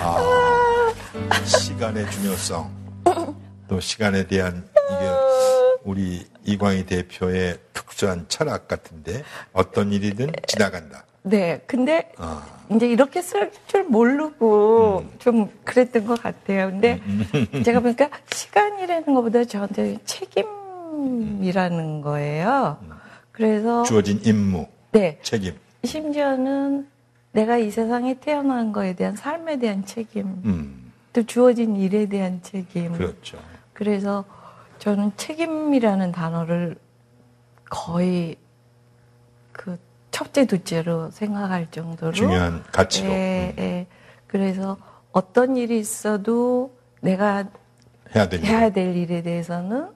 아, 0.00 0.92
시간의 1.44 2.10
중요성. 2.10 2.80
또 3.68 3.78
시간에 3.78 4.26
대한 4.26 4.68
이게 4.90 5.29
우리 5.84 6.26
이광희 6.44 6.86
대표의 6.86 7.58
특수한 7.72 8.26
철학 8.28 8.68
같은데 8.68 9.22
어떤 9.52 9.92
일이든 9.92 10.32
지나간다. 10.46 11.04
네, 11.22 11.62
근데 11.66 12.12
아, 12.16 12.46
이제 12.70 12.88
이렇게 12.88 13.20
쓸 13.20 13.50
줄 13.66 13.84
모르고 13.84 15.04
음. 15.04 15.10
좀 15.18 15.50
그랬던 15.64 16.06
것 16.06 16.22
같아요. 16.22 16.70
근데 16.70 17.00
제가 17.64 17.80
보니까 17.80 18.08
시간이라는 18.32 19.14
것보다 19.14 19.44
저한테 19.44 19.98
책임이라는 20.04 22.00
거예요. 22.00 22.78
그래서 23.32 23.82
주어진 23.82 24.20
임무, 24.24 24.66
네 24.92 25.18
책임. 25.22 25.54
심지어는 25.84 26.88
내가 27.32 27.58
이 27.58 27.70
세상에 27.70 28.14
태어난 28.14 28.72
거에 28.72 28.94
대한 28.94 29.14
삶에 29.16 29.58
대한 29.58 29.84
책임, 29.84 30.26
음, 30.44 30.92
또 31.12 31.22
주어진 31.22 31.76
일에 31.76 32.06
대한 32.06 32.40
책임. 32.42 32.92
그렇죠. 32.92 33.38
그래서 33.72 34.24
저는 34.80 35.12
책임이라는 35.16 36.10
단어를 36.10 36.74
거의 37.68 38.36
그 39.52 39.78
첫째, 40.10 40.46
둘째로 40.46 41.10
생각할 41.10 41.70
정도로 41.70 42.12
중요한 42.12 42.64
가치로. 42.72 43.10
예, 43.10 43.54
음, 43.56 43.62
예. 43.62 43.86
그래서 44.26 44.76
어떤 45.12 45.56
일이 45.56 45.78
있어도 45.78 46.74
내가 47.00 47.44
해야 48.14 48.28
될 48.28 48.40
해야 48.40 48.66
일. 48.66 48.72
될 48.72 48.96
일에 48.96 49.22
대해서는 49.22 49.90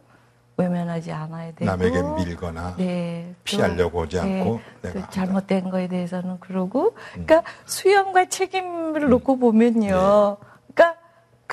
외면하지 0.57 1.11
않아야 1.13 1.53
되고 1.53 1.65
남에게 1.65 2.03
밀거나 2.17 2.77
네, 2.77 3.27
또, 3.31 3.35
피하려고 3.43 4.03
하지 4.03 4.21
않고 4.21 4.61
네, 4.83 4.93
내가. 4.93 5.01
음. 5.01 5.11
잘못된 5.11 5.71
거에 5.71 5.89
대해서는 5.89 6.39
그러고 6.41 6.95
그러니까 7.13 7.43
수용과 7.65 8.27
책임을 8.27 9.09
놓고 9.09 9.39
보면요. 9.39 10.37
네. 10.41 10.47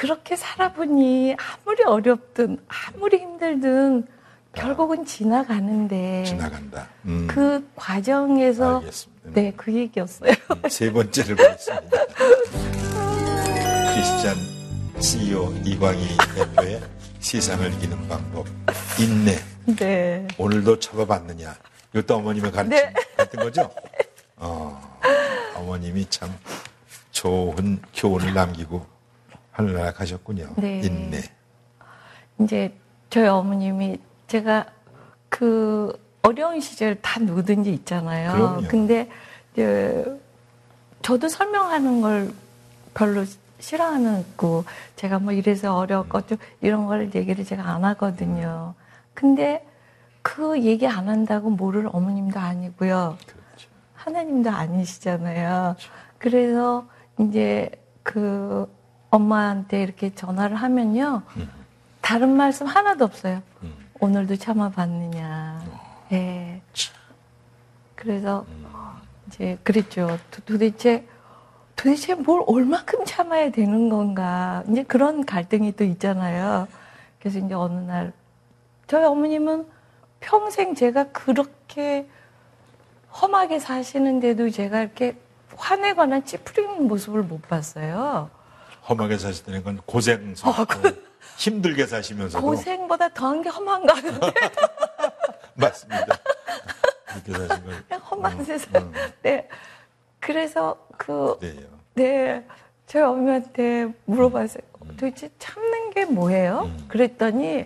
그렇게 0.01 0.35
살아보니 0.35 1.35
아무리 1.37 1.83
어렵든 1.83 2.57
아무리 2.67 3.17
힘들든 3.17 4.07
결국은 4.51 5.05
지나가는데 5.05 6.23
지나간다. 6.25 6.89
음, 7.05 7.27
그 7.29 7.69
과정에서 7.75 8.79
알겠습니다. 8.79 9.31
네, 9.35 9.53
그 9.55 9.71
얘기였어요. 9.71 10.31
음, 10.31 10.69
세 10.69 10.91
번째를 10.91 11.35
보겠습니다. 11.35 11.97
크리스찬 13.93 14.37
CEO 14.99 15.53
이광희 15.63 16.17
대표의 16.35 16.81
세상을 17.19 17.71
이기는 17.73 18.07
방법 18.07 18.47
인내. 18.99 19.37
네. 19.77 20.27
오늘도 20.39 20.79
쳐봐봤느냐. 20.79 21.55
이것도 21.93 22.15
어머님의 22.15 22.51
가르침 22.51 22.75
네. 22.75 22.93
같은 23.17 23.39
거죠? 23.39 23.71
어, 24.37 24.99
어머님이 25.57 26.07
참 26.09 26.35
좋은 27.11 27.79
교훈을 27.93 28.33
남기고 28.33 28.90
하늘나라 29.61 29.93
가셨군요. 29.93 30.53
네. 30.57 30.81
인내. 30.81 31.21
이제 32.39 32.73
저희 33.09 33.27
어머님이 33.27 33.99
제가 34.27 34.65
그 35.29 35.97
어려운 36.21 36.59
시절 36.59 37.01
다 37.01 37.19
누구든지 37.19 37.73
있잖아요. 37.73 38.31
그럼요. 38.33 38.67
근데 38.67 39.09
이제 39.53 40.05
저도 41.01 41.27
설명하는 41.27 42.01
걸 42.01 42.33
별로 42.93 43.25
싫어하는 43.59 44.25
고 44.35 44.63
제가 44.95 45.19
뭐 45.19 45.33
이래서 45.33 45.75
어려웠거든 45.75 46.37
이런 46.61 46.87
걸 46.87 47.13
얘기를 47.13 47.45
제가 47.45 47.63
안 47.63 47.85
하거든요. 47.85 48.73
근데 49.13 49.65
그 50.21 50.61
얘기 50.61 50.87
안 50.87 51.09
한다고 51.09 51.49
모를 51.49 51.87
어머님도 51.91 52.39
아니고요. 52.39 53.17
그렇죠. 53.25 53.69
하나님도 53.95 54.49
아니시잖아요. 54.49 55.75
그래서 56.17 56.87
이제 57.19 57.69
그 58.03 58.71
엄마한테 59.11 59.83
이렇게 59.83 60.13
전화를 60.15 60.55
하면요. 60.55 61.21
다른 62.01 62.29
말씀 62.35 62.65
하나도 62.65 63.05
없어요. 63.05 63.41
음. 63.61 63.75
오늘도 63.99 64.37
참아봤느냐. 64.37 65.61
예. 66.13 66.61
그래서 67.95 68.45
이제 69.27 69.59
그랬죠. 69.63 70.17
도- 70.31 70.41
도대체 70.45 71.05
도대체 71.75 72.15
뭘 72.15 72.43
얼마큼 72.47 73.05
참아야 73.05 73.51
되는 73.51 73.89
건가. 73.89 74.63
이제 74.69 74.83
그런 74.83 75.25
갈등이 75.25 75.75
또 75.75 75.83
있잖아요. 75.83 76.67
그래서 77.19 77.39
이제 77.39 77.53
어느 77.53 77.79
날 77.85 78.13
저희 78.87 79.03
어머님은 79.05 79.67
평생 80.19 80.73
제가 80.73 81.11
그렇게 81.11 82.07
험하게 83.21 83.59
사시는데도 83.59 84.49
제가 84.49 84.81
이렇게 84.81 85.15
화내거나 85.55 86.21
찌푸리는 86.21 86.87
모습을 86.87 87.23
못 87.23 87.41
봤어요. 87.47 88.29
험하게 88.87 89.17
사시다는 89.17 89.63
건 89.63 89.79
고생스럽고 89.85 90.89
힘들게 91.37 91.85
사시면서도 91.85 92.45
어, 92.45 92.49
고생보다 92.49 93.09
더한 93.09 93.41
게 93.41 93.49
험한가 93.49 93.95
하는데 93.95 94.33
맞습니다. 95.55 96.17
그렇게 97.23 97.47
사신 97.47 97.65
걸. 97.65 97.99
험한 97.99 98.39
음, 98.39 98.43
세상. 98.43 98.81
음, 98.81 98.93
네. 99.21 99.47
그래서 100.19 100.77
그, 100.97 101.37
네요. 101.41 101.67
네. 101.93 102.45
저희 102.87 103.03
어머니한테 103.03 103.87
물어봤어요. 104.05 104.63
도대체 104.97 105.29
참는 105.39 105.91
게 105.91 106.05
뭐예요? 106.05 106.63
음. 106.65 106.85
그랬더니 106.87 107.65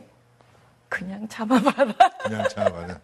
그냥 0.89 1.27
참아봐라. 1.27 1.93
그냥 2.23 2.47
참아봐라. 2.49 2.99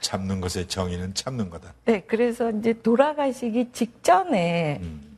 참는 0.00 0.40
것의 0.40 0.66
정의는 0.68 1.14
참는 1.14 1.48
거다. 1.50 1.72
네. 1.84 2.00
그래서 2.02 2.50
이제 2.50 2.72
돌아가시기 2.82 3.70
직전에 3.72 4.78
음, 4.82 5.13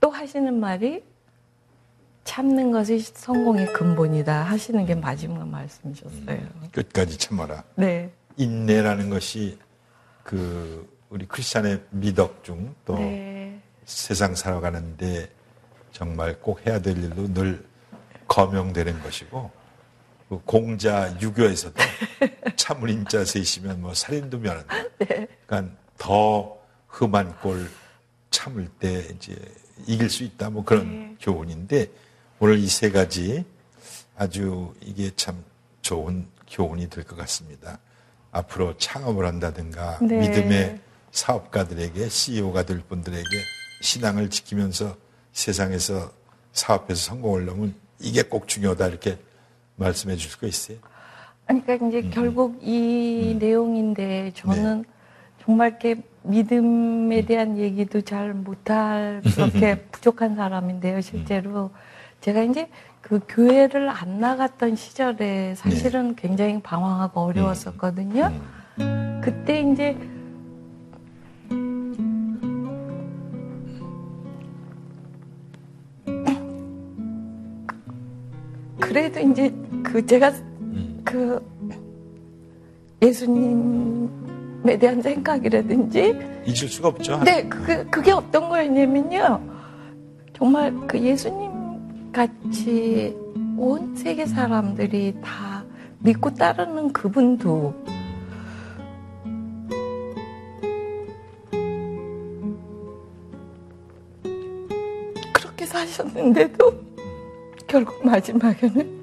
또 0.00 0.10
하시는 0.10 0.58
말이 0.58 1.02
참는 2.24 2.72
것이 2.72 2.98
성공의 2.98 3.72
근본이다 3.72 4.42
하시는 4.42 4.84
게 4.84 4.94
마지막 4.94 5.46
말씀이셨어요. 5.48 6.38
끝까지 6.72 7.16
참아라. 7.16 7.62
네. 7.76 8.10
인내라는 8.36 9.10
것이 9.10 9.58
그 10.22 10.88
우리 11.08 11.26
크리스찬의 11.26 11.82
미덕 11.90 12.42
중또 12.42 12.98
네. 12.98 13.60
세상 13.84 14.34
살아가는데 14.34 15.30
정말 15.92 16.38
꼭 16.40 16.66
해야 16.66 16.80
될 16.80 16.98
일로 16.98 17.32
늘 17.32 17.64
거명되는 18.26 19.02
것이고 19.02 19.50
그 20.28 20.40
공자 20.44 21.16
유교에서도 21.20 21.74
참을 22.56 22.90
인자 22.90 23.24
셋이면 23.24 23.80
뭐 23.80 23.94
살인도 23.94 24.38
면한다. 24.38 24.74
그러니까 25.46 25.76
더 25.96 26.58
험한 27.00 27.38
꼴 27.40 27.70
참을 28.30 28.68
때 28.80 29.06
이제 29.14 29.36
이길 29.86 30.08
수 30.10 30.24
있다 30.24 30.50
뭐 30.50 30.64
그런 30.64 31.16
교훈인데 31.20 31.88
오늘 32.38 32.58
이 32.58 32.66
세 32.68 32.90
가지 32.90 33.44
아주 34.16 34.74
이게 34.80 35.10
참 35.16 35.42
좋은 35.82 36.26
교훈이 36.50 36.88
될 36.88 37.04
것 37.04 37.16
같습니다. 37.16 37.78
앞으로 38.32 38.76
창업을 38.76 39.24
한다든가 39.26 39.98
네. 40.02 40.20
믿음의 40.20 40.80
사업가들에게 41.12 42.08
CEO가 42.08 42.64
될 42.64 42.80
분들에게 42.80 43.24
신앙을 43.82 44.30
지키면서 44.30 44.96
세상에서 45.32 46.10
사업에서 46.52 47.00
성공을 47.00 47.48
하면 47.50 47.74
이게 48.00 48.22
꼭 48.22 48.48
중요하다 48.48 48.88
이렇게 48.88 49.18
말씀해 49.76 50.16
줄 50.16 50.30
수가 50.30 50.46
있어요. 50.46 50.78
그러니까 51.46 51.74
이제 51.74 52.00
음, 52.00 52.10
결국 52.12 52.58
이 52.62 53.36
내용인데 53.38 54.32
저는 54.34 54.84
정말 55.44 55.70
이렇게 55.70 56.02
믿음에 56.26 57.24
대한 57.24 57.56
얘기도 57.58 58.00
잘 58.00 58.34
못할 58.34 59.22
그렇게 59.34 59.76
부족한 59.92 60.36
사람인데요, 60.36 61.00
실제로. 61.00 61.70
제가 62.20 62.42
이제 62.42 62.68
그 63.00 63.20
교회를 63.28 63.88
안 63.88 64.18
나갔던 64.18 64.74
시절에 64.74 65.54
사실은 65.54 66.16
굉장히 66.16 66.60
방황하고 66.60 67.20
어려웠었거든요. 67.20 68.32
그때 69.22 69.60
이제 69.60 69.96
그래도 78.80 79.20
이제 79.20 79.54
그 79.84 80.04
제가 80.04 80.32
그 81.04 81.40
예수님 83.02 84.35
에 84.68 84.78
대한 84.78 85.00
생각이라든지 85.02 86.00
잊을 86.46 86.68
수가 86.68 86.88
없죠. 86.88 87.20
네, 87.24 87.48
그게, 87.48 87.84
그게 87.84 88.12
어떤 88.12 88.48
거였냐면요. 88.48 89.40
정말 90.36 90.74
그 90.86 90.98
예수님 90.98 92.12
같이 92.12 93.16
온 93.56 93.94
세계 93.96 94.26
사람들이 94.26 95.16
다 95.22 95.64
믿고 96.00 96.34
따르는 96.34 96.92
그분도 96.92 97.74
그렇게 105.32 105.66
사셨는데도 105.66 106.72
결국 107.66 108.04
마지막에는 108.06 108.96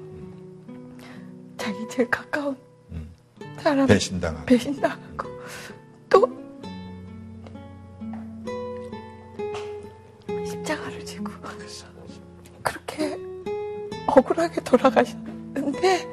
자기 1.56 1.88
제일 1.88 2.10
가까운 2.10 2.56
사람 3.58 3.86
배신당하고. 3.86 4.46
배신당하고 4.46 5.23
억울하게 14.18 14.60
돌아가셨는데 14.62 16.08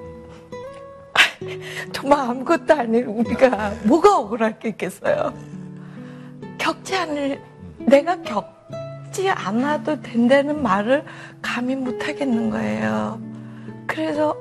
정말 1.91 2.19
아무것도 2.19 2.73
아닌 2.73 3.05
우리가 3.05 3.73
뭐가 3.83 4.19
억울할 4.19 4.59
게 4.59 4.69
있겠어요. 4.69 5.33
겪지 6.57 6.95
않을 6.95 7.41
내가 7.79 8.21
겪지 8.21 9.29
않아도 9.29 10.01
된다는 10.01 10.61
말을 10.61 11.03
감히 11.41 11.75
못 11.75 12.07
하겠는 12.07 12.49
거예요. 12.49 13.19
그래서 13.87 14.35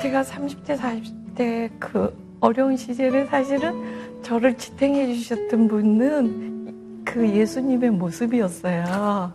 제가 0.00 0.22
30대, 0.22 0.78
40대 0.78 1.70
그 1.78 2.16
어려운 2.40 2.76
시절에 2.76 3.26
사실은 3.26 4.22
저를 4.22 4.56
지탱해 4.56 5.14
주셨던 5.14 5.68
분은 5.68 7.04
그 7.04 7.28
예수님의 7.28 7.90
모습이었어요. 7.90 9.32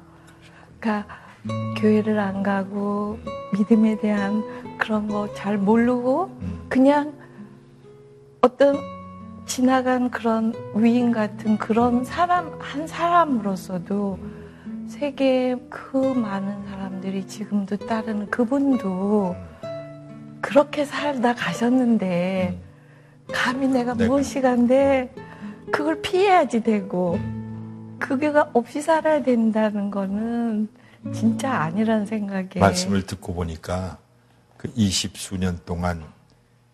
그러니까 0.79 1.18
교회를 1.77 2.19
안 2.19 2.43
가고 2.43 3.17
믿음에 3.53 3.99
대한 3.99 4.43
그런 4.77 5.07
거 5.07 5.27
잘 5.33 5.57
모르고 5.57 6.29
그냥 6.67 7.13
어떤 8.41 8.77
지나간 9.45 10.09
그런 10.11 10.53
위인 10.75 11.11
같은 11.11 11.57
그런 11.57 12.03
사람 12.03 12.51
한 12.59 12.87
사람으로서도 12.87 14.19
세계 14.87 15.55
그 15.69 15.97
많은 15.97 16.65
사람들이 16.67 17.27
지금도 17.27 17.77
따르는 17.77 18.29
그분도 18.29 19.35
그렇게 20.41 20.85
살다 20.85 21.35
가셨는데 21.35 22.59
감히 23.31 23.67
내가. 23.67 23.93
무엇이간데 23.93 25.13
그걸 25.71 26.01
피해야지 26.01 26.63
되고 26.63 27.19
그게가 27.99 28.51
없이 28.53 28.81
살아야 28.81 29.21
된다는 29.21 29.91
거는 29.91 30.69
진짜 31.13 31.53
아니라는 31.53 32.05
생각에 32.05 32.59
말씀을 32.59 33.05
듣고 33.05 33.33
보니까 33.33 33.97
그 34.57 34.71
20수년 34.73 35.65
동안 35.65 36.05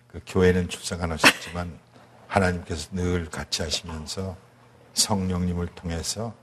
그 0.07 0.19
교회는 0.25 0.69
출석 0.69 1.03
안 1.03 1.11
하셨지만 1.11 1.77
하나님께서 2.27 2.89
늘 2.93 3.29
같이 3.29 3.61
하시면서 3.61 4.35
성령님을 4.93 5.67
통해서 5.75 6.33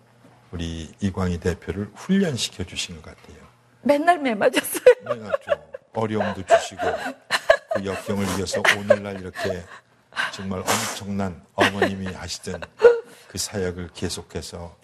우리 0.53 0.93
이광희 1.01 1.41
대표를 1.41 1.91
훈련시켜 1.95 2.65
주신 2.65 3.01
것 3.03 3.17
같아요. 3.17 3.43
맨날 3.83 4.19
매 4.19 4.35
맞았어요. 4.35 4.85
네, 5.07 5.15
맞죠. 5.17 5.51
어려움도 5.95 6.45
주시고 6.47 6.81
그 7.75 7.85
역경을 7.85 8.25
이겨서 8.35 8.63
오늘날 8.79 9.21
이렇게 9.21 9.65
정말 10.33 10.61
엄청난 10.61 11.43
어머님이 11.55 12.07
하시던 12.13 12.61
그 13.29 13.39
사역을 13.39 13.91
계속해서 13.95 14.77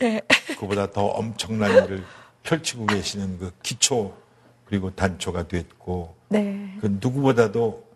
그보다 0.59 0.90
더 0.90 1.05
엄청난 1.07 1.70
일을 1.84 2.05
펼치고 2.49 2.86
계시는 2.86 3.38
그 3.38 3.53
기초 3.62 4.16
그리고 4.64 4.90
단초가 4.94 5.49
됐고 5.49 6.16
네. 6.28 6.76
그 6.80 6.99
누구보다도 6.99 7.86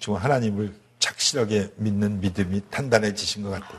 정말 0.00 0.24
하나님을 0.24 0.74
착실하게 0.98 1.72
믿는 1.76 2.20
믿음이 2.20 2.62
단단해지신 2.70 3.44
것 3.44 3.50
같아요. 3.50 3.78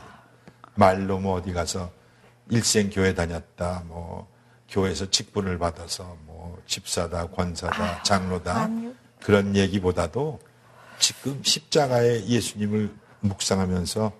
말로 0.74 1.18
뭐 1.18 1.34
어디 1.34 1.52
가서 1.52 1.90
일생 2.48 2.88
교회 2.90 3.14
다녔다, 3.14 3.84
뭐 3.86 4.26
교회에서 4.70 5.10
직분을 5.10 5.58
받아서 5.58 6.16
뭐 6.24 6.60
집사다, 6.66 7.28
권사다, 7.28 8.02
장로다 8.02 8.62
아니요. 8.62 8.92
그런 9.20 9.54
얘기보다도 9.54 10.40
지금 10.98 11.42
십자가의 11.42 12.26
예수님을 12.28 12.94
묵상하면서 13.20 14.12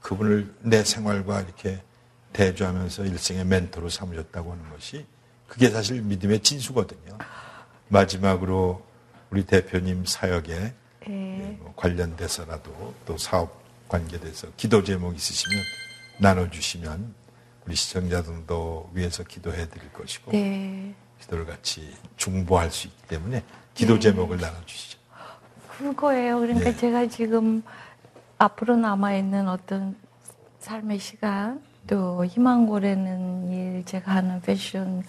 그분을 0.00 0.54
내 0.60 0.82
생활과 0.82 1.42
이렇게 1.42 1.82
대조하면서 2.32 3.04
일생의 3.04 3.44
멘토로 3.44 3.88
삼으셨다고 3.90 4.52
하는 4.52 4.70
것이 4.70 5.06
그게 5.52 5.68
사실 5.68 6.00
믿음의 6.00 6.40
진수거든요. 6.40 7.18
마지막으로 7.88 8.82
우리 9.28 9.44
대표님 9.44 10.06
사역에 10.06 10.72
예. 11.10 11.12
뭐 11.60 11.74
관련돼서라도 11.76 12.94
또 13.04 13.18
사업 13.18 13.62
관계돼서 13.86 14.46
기도 14.56 14.82
제목 14.82 15.14
있으시면 15.14 15.62
나눠주시면 16.20 17.14
우리 17.66 17.76
시청자들도 17.76 18.92
위해서 18.94 19.24
기도해 19.24 19.68
드릴 19.68 19.92
것이고 19.92 20.32
네. 20.32 20.94
기도를 21.20 21.44
같이 21.44 21.94
중보할 22.16 22.70
수 22.70 22.86
있기 22.86 23.02
때문에 23.08 23.44
기도 23.74 23.98
제목을 23.98 24.38
나눠주시죠. 24.38 24.98
그거예요. 25.68 26.40
그러니까 26.40 26.70
네. 26.70 26.76
제가 26.78 27.08
지금 27.08 27.62
앞으로 28.38 28.76
남아있는 28.76 29.48
어떤 29.48 29.96
삶의 30.60 30.98
시간, 30.98 31.62
또 31.86 32.24
희망고래는 32.24 33.50
일, 33.50 33.84
제가 33.84 34.12
하는 34.14 34.40
패션, 34.40 35.02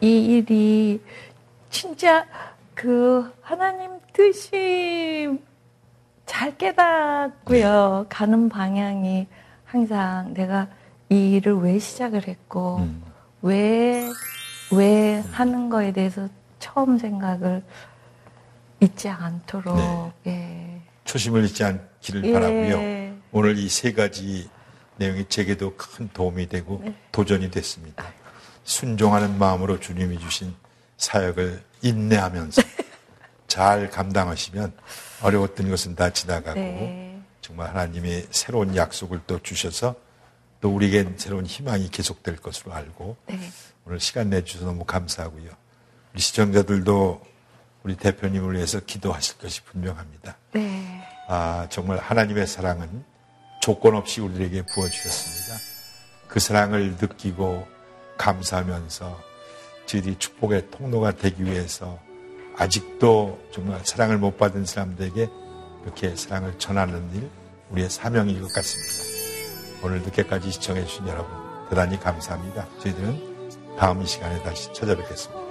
이 0.00 0.24
일이 0.36 1.02
진짜 1.70 2.26
그 2.74 3.32
하나님 3.42 3.90
뜻이 4.12 5.28
잘 6.24 6.56
깨닫고요. 6.56 8.06
가는 8.08 8.48
방향이 8.48 9.26
항상 9.64 10.32
내가 10.34 10.68
이 11.08 11.32
일을 11.34 11.58
왜 11.58 11.78
시작을 11.78 12.26
했고, 12.26 12.78
음. 12.78 13.02
왜, 13.42 14.04
왜 14.72 15.22
하는 15.32 15.68
거에 15.68 15.92
대해서 15.92 16.28
처음 16.58 16.98
생각을 16.98 17.62
잊지 18.80 19.08
않도록, 19.08 19.78
예. 20.26 20.80
초심을 21.04 21.44
잊지 21.44 21.62
않기를 21.64 22.24
예. 22.24 22.32
바라고요. 22.32 23.16
오늘 23.32 23.58
이 23.58 23.68
세 23.68 23.92
가지 23.92 24.48
내용이 24.96 25.26
제게도 25.28 25.76
큰 25.76 26.08
도움이 26.12 26.48
되고 26.48 26.80
네. 26.84 26.94
도전이 27.12 27.50
됐습니다. 27.50 28.04
순종하는 28.64 29.38
마음으로 29.38 29.78
주님이 29.80 30.18
주신 30.18 30.54
사역을 30.96 31.62
인내하면서 31.82 32.62
잘 33.46 33.90
감당하시면 33.90 34.72
어려웠던 35.22 35.70
것은 35.70 35.94
다 35.94 36.10
지나가고 36.10 36.58
네. 36.58 37.20
정말 37.40 37.68
하나님의 37.68 38.26
새로운 38.30 38.74
약속을 38.74 39.20
또 39.26 39.38
주셔서 39.40 39.94
또 40.60 40.74
우리에겐 40.74 41.14
새로운 41.16 41.46
희망이 41.46 41.88
계속될 41.90 42.36
것으로 42.36 42.72
알고 42.72 43.16
네. 43.28 43.38
오늘 43.84 44.00
시간 44.00 44.30
내주셔서 44.30 44.66
너무 44.66 44.84
감사하고요. 44.84 45.50
우리 46.12 46.20
시청자들도 46.20 47.22
우리 47.82 47.96
대표님을 47.96 48.56
위해서 48.56 48.80
기도하실 48.80 49.38
것이 49.38 49.62
분명합니다. 49.62 50.36
네. 50.54 51.06
아, 51.28 51.68
정말 51.70 51.98
하나님의 51.98 52.46
사랑은 52.46 53.04
조건 53.66 53.96
없이 53.96 54.20
우리에게 54.20 54.62
부어주셨습니다. 54.62 55.60
그 56.28 56.38
사랑을 56.38 56.94
느끼고 57.00 57.66
감사하면서 58.16 59.20
저희들이 59.86 60.20
축복의 60.20 60.70
통로가 60.70 61.10
되기 61.10 61.44
위해서 61.44 61.98
아직도 62.56 63.40
정말 63.52 63.80
사랑을 63.84 64.18
못 64.18 64.38
받은 64.38 64.66
사람들에게 64.66 65.28
이렇게 65.82 66.14
사랑을 66.14 66.56
전하는 66.60 67.12
일, 67.16 67.28
우리의 67.72 67.90
사명인 67.90 68.40
것 68.40 68.52
같습니다. 68.52 69.82
오늘 69.82 70.00
늦게까지 70.02 70.52
시청해주신 70.52 71.08
여러분, 71.08 71.28
대단히 71.68 71.98
감사합니다. 71.98 72.68
저희들은 72.78 73.76
다음 73.76 74.00
이 74.00 74.06
시간에 74.06 74.40
다시 74.44 74.72
찾아뵙겠습니다. 74.74 75.42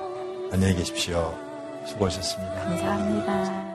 안녕히 0.54 0.74
계십시오. 0.76 1.38
수고하셨습니다. 1.86 2.54
감사합니다. 2.64 3.75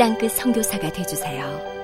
땅끝 0.00 0.32
선교사가 0.32 0.90
되주세요. 0.90 1.79